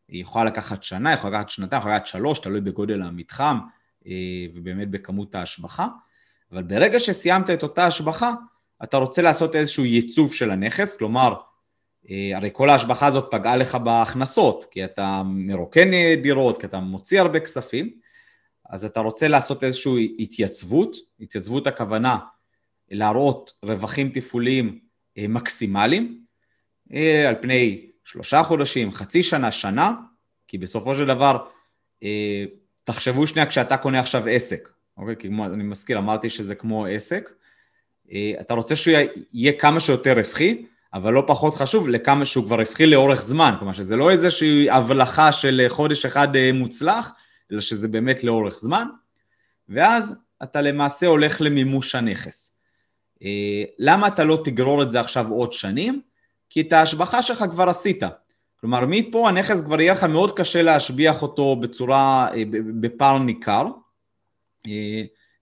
[0.09, 3.59] היא יכולה לקחת שנה, יכולה לקחת שנתיים, יכולה לקחת שלוש, תלוי בגודל המתחם
[4.07, 4.13] אה,
[4.55, 5.89] ובאמת בכמות ההשבחה,
[6.53, 8.33] אבל ברגע שסיימת את אותה השבחה,
[8.83, 11.35] אתה רוצה לעשות איזשהו ייצוב של הנכס, כלומר,
[12.09, 15.91] הרי כל ההשבחה הזאת פגעה לך בהכנסות, כי אתה מרוקן
[16.23, 17.91] דירות, כי אתה מוציא הרבה כספים,
[18.71, 22.19] אז אתה רוצה לעשות איזושהי התייצבות, התייצבות הכוונה
[22.91, 24.79] להראות רווחים תפעוליים
[25.19, 26.21] אה, מקסימליים,
[26.93, 29.95] אה, על פני שלושה חודשים, חצי שנה, שנה,
[30.49, 31.47] כי בסופו של דבר,
[32.85, 35.17] תחשבו שנייה כשאתה קונה עכשיו עסק, אוקיי?
[35.17, 37.31] כי אני מזכיר, אמרתי שזה כמו עסק,
[38.41, 38.97] אתה רוצה שהוא
[39.33, 40.65] יהיה כמה שיותר רווחי,
[40.95, 45.33] אבל לא פחות חשוב, לכמה שהוא כבר רווחי לאורך זמן, כלומר שזה לא איזושהי הבלחה
[45.33, 47.13] של חודש אחד אה, מוצלח,
[47.53, 48.87] אלא שזה באמת לאורך זמן,
[49.69, 52.55] ואז אתה למעשה הולך למימוש הנכס.
[53.23, 56.01] אה, למה אתה לא תגרור את זה עכשיו עוד שנים?
[56.51, 58.03] כי את ההשבחה שלך כבר עשית.
[58.61, 62.43] כלומר, מפה הנכס כבר יהיה לך מאוד קשה להשביח אותו בצורה, אה,
[62.81, 63.67] בפער ניכר,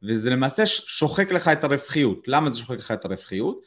[0.03, 2.19] וזה למעשה שוחק לך את הרווחיות.
[2.27, 3.61] למה זה שוחק לך את הרווחיות?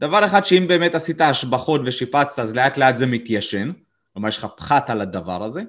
[0.00, 3.72] דבר אחד שאם באמת עשית השבחות ושיפצת אז לאט לאט זה מתיישן,
[4.12, 5.62] כלומר יש לך פחת על הדבר הזה,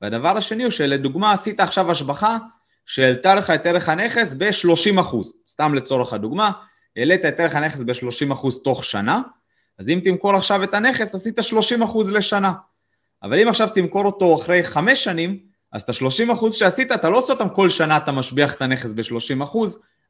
[0.00, 2.38] והדבר השני הוא שלדוגמה עשית עכשיו השבחה
[2.86, 5.02] שהעלתה לך את ערך הנכס ב-30
[5.48, 6.50] סתם לצורך הדוגמה,
[6.96, 9.22] העלית את ערך הנכס ב-30 תוך שנה,
[9.78, 11.80] אז אם תמכור עכשיו את הנכס עשית 30
[12.12, 12.52] לשנה,
[13.22, 15.38] אבל אם עכשיו תמכור אותו אחרי חמש שנים,
[15.72, 19.44] אז את ה-30 שעשית, אתה לא עושה אותם כל שנה, אתה משביח את הנכס ב-30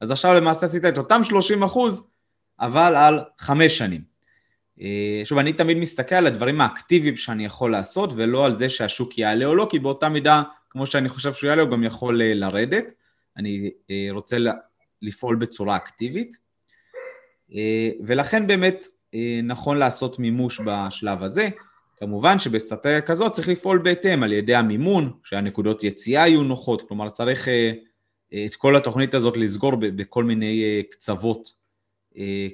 [0.00, 1.62] אז עכשיו למעשה עשית את אותם 30
[2.62, 4.12] אבל על חמש שנים.
[4.80, 9.18] אה, שוב, אני תמיד מסתכל על הדברים האקטיביים שאני יכול לעשות, ולא על זה שהשוק
[9.18, 12.34] יעלה או לא, כי באותה מידה, כמו שאני חושב שהוא יעלה, הוא גם יכול אה,
[12.34, 12.84] לרדת.
[13.36, 14.36] אני אה, רוצה
[15.02, 16.36] לפעול בצורה אקטיבית,
[18.00, 18.88] ולכן באמת
[19.42, 21.48] נכון לעשות מימוש בשלב הזה.
[21.96, 27.48] כמובן שבאסטרטגיה כזאת צריך לפעול בהתאם על ידי המימון, שהנקודות יציאה יהיו נוחות, כלומר צריך
[28.46, 31.61] את כל התוכנית הזאת לסגור בכל מיני קצוות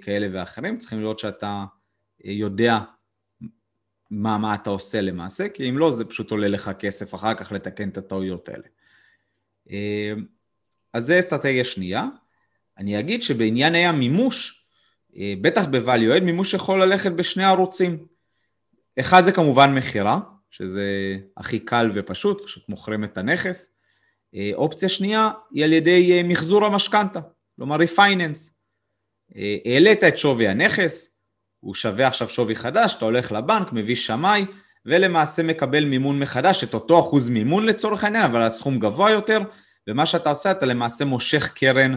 [0.03, 1.65] כאלה ואחרים, צריכים לראות שאתה
[2.27, 2.79] אה, יודע
[4.11, 7.53] מה, מה אתה עושה למעשה, כי אם לא זה פשוט עולה לך כסף אחר כך
[7.53, 8.65] לתקן את הטעויות האלה.
[9.71, 10.13] אה,
[10.93, 12.07] אז זה אסטרטגיה שנייה.
[12.79, 14.65] אני אגיד שבענייני המימוש,
[15.41, 18.07] בטח ב-value add, מימוש יכול ללכת בשני ערוצים.
[19.01, 23.69] אחד זה כמובן מכירה, שזה הכי קל ופשוט, פשוט מוכרים את הנכס.
[24.55, 27.21] אופציה שנייה היא על ידי מחזור המשכנתה,
[27.57, 28.58] כלומר refinance.
[29.37, 31.15] אה, העלית את שווי הנכס,
[31.61, 34.47] הוא שווה עכשיו שווי חדש, אתה הולך לבנק, מביא שמאי,
[34.87, 39.41] ולמעשה מקבל מימון מחדש, את אותו אחוז מימון לצורך העניין, אבל הסכום גבוה יותר,
[39.89, 41.97] ומה שאתה עושה, אתה למעשה מושך קרן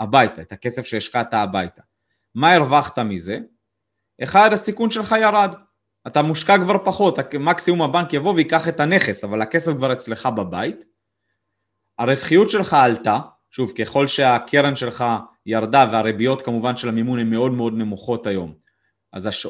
[0.00, 1.82] הביתה, את הכסף שהשקעת הביתה.
[2.34, 3.38] מה הרווחת מזה?
[4.22, 5.54] אחד, הסיכון שלך ירד.
[6.06, 10.84] אתה מושקע כבר פחות, מקסימום הבנק יבוא ויקח את הנכס, אבל הכסף כבר אצלך בבית.
[11.98, 13.18] הרווחיות שלך עלתה,
[13.50, 15.04] שוב, ככל שהקרן שלך
[15.46, 18.54] ירדה והריביות כמובן של המימון הן מאוד מאוד נמוכות היום,
[19.12, 19.46] אז הש...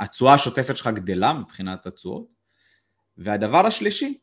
[0.00, 2.26] התשואה השוטפת שלך גדלה מבחינת התשואות.
[3.16, 4.18] והדבר השלישי,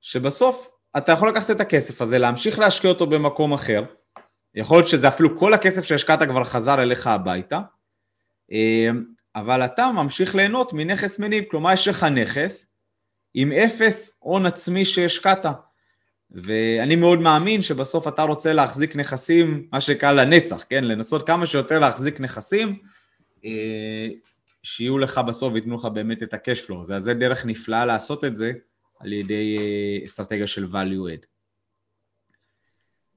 [0.00, 3.84] שבסוף אתה יכול לקחת את הכסף הזה, להמשיך להשקיע אותו במקום אחר,
[4.54, 7.60] יכול להיות שזה אפילו כל הכסף שהשקעת כבר חזר אליך הביתה,
[8.52, 8.88] אה,
[9.36, 12.72] אבל אתה ממשיך ליהנות מנכס מניב, כלומר יש לך נכס
[13.34, 15.46] עם אפס הון עצמי שהשקעת.
[16.30, 20.84] ואני מאוד מאמין שבסוף אתה רוצה להחזיק נכסים, מה שנקרא לנצח, כן?
[20.84, 22.78] לנסות כמה שיותר להחזיק נכסים,
[23.44, 24.08] אה,
[24.62, 26.82] שיהיו לך בסוף וייתנו לך באמת את ה-cash flow.
[26.82, 28.52] זה, זה דרך נפלאה לעשות את זה
[29.00, 31.26] על ידי אה, אסטרטגיה של value add.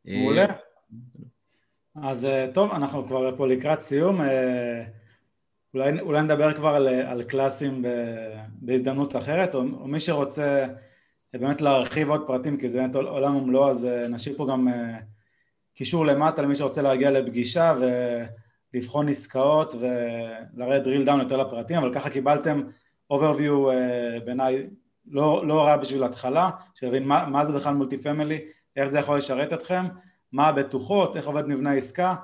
[0.08, 0.46] אה, מעולה.
[1.96, 4.22] אז טוב, אנחנו כבר פה לקראת סיום.
[5.74, 7.86] אולי, אולי נדבר כבר על, על קלאסים
[8.62, 10.66] בהזדמנות אחרת, או, או מי שרוצה...
[11.34, 14.68] באמת להרחיב עוד פרטים כי זה באמת עולם ומלואו אז אה, נשאיר פה גם
[15.76, 17.74] קישור למטה למי שרוצה להגיע לפגישה
[18.74, 22.62] ולבחון עסקאות ולרדת drill down יותר לפרטים, אבל ככה קיבלתם
[23.14, 23.70] overview
[24.26, 24.68] בעיניי
[25.08, 28.40] לא, לא רע בשביל התחלה, שיבין מה, מה זה בכלל מולטי פמילי,
[28.76, 29.86] איך זה יכול לשרת אתכם,
[30.32, 32.16] מה הבטוחות, איך עובד מבנה עסקה,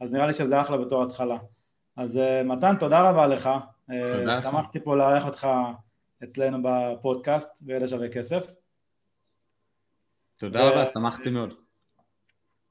[0.00, 1.36] אז נראה לי שזה אחלה בתור התחלה.
[1.96, 3.50] אז מתן, תודה רבה לך.
[3.86, 4.40] תודה.
[4.40, 5.48] שמחתי פה לארח אותך
[6.24, 8.54] אצלנו בפודקאסט, בידע שווה כסף.
[10.36, 11.54] תודה רבה, שמחתי מאוד.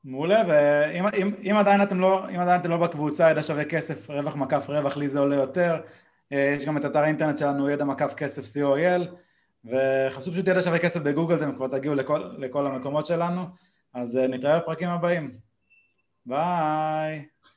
[0.03, 4.09] מעולה, ואם אם, אם עדיין אתם לא, אם עדיין אתם לא בקבוצה ידע שווה כסף,
[4.09, 5.81] רווח מקף רווח, לי זה עולה יותר,
[6.31, 9.15] יש גם את אתר האינטרנט שלנו ידע מקף כסף co.il
[9.65, 13.41] וחפשו פשוט ידע שווה כסף בגוגל, אתם כבר תגיעו לכל, לכל המקומות שלנו,
[13.93, 15.37] אז נתראה בפרקים הבאים.
[16.25, 17.25] ביי.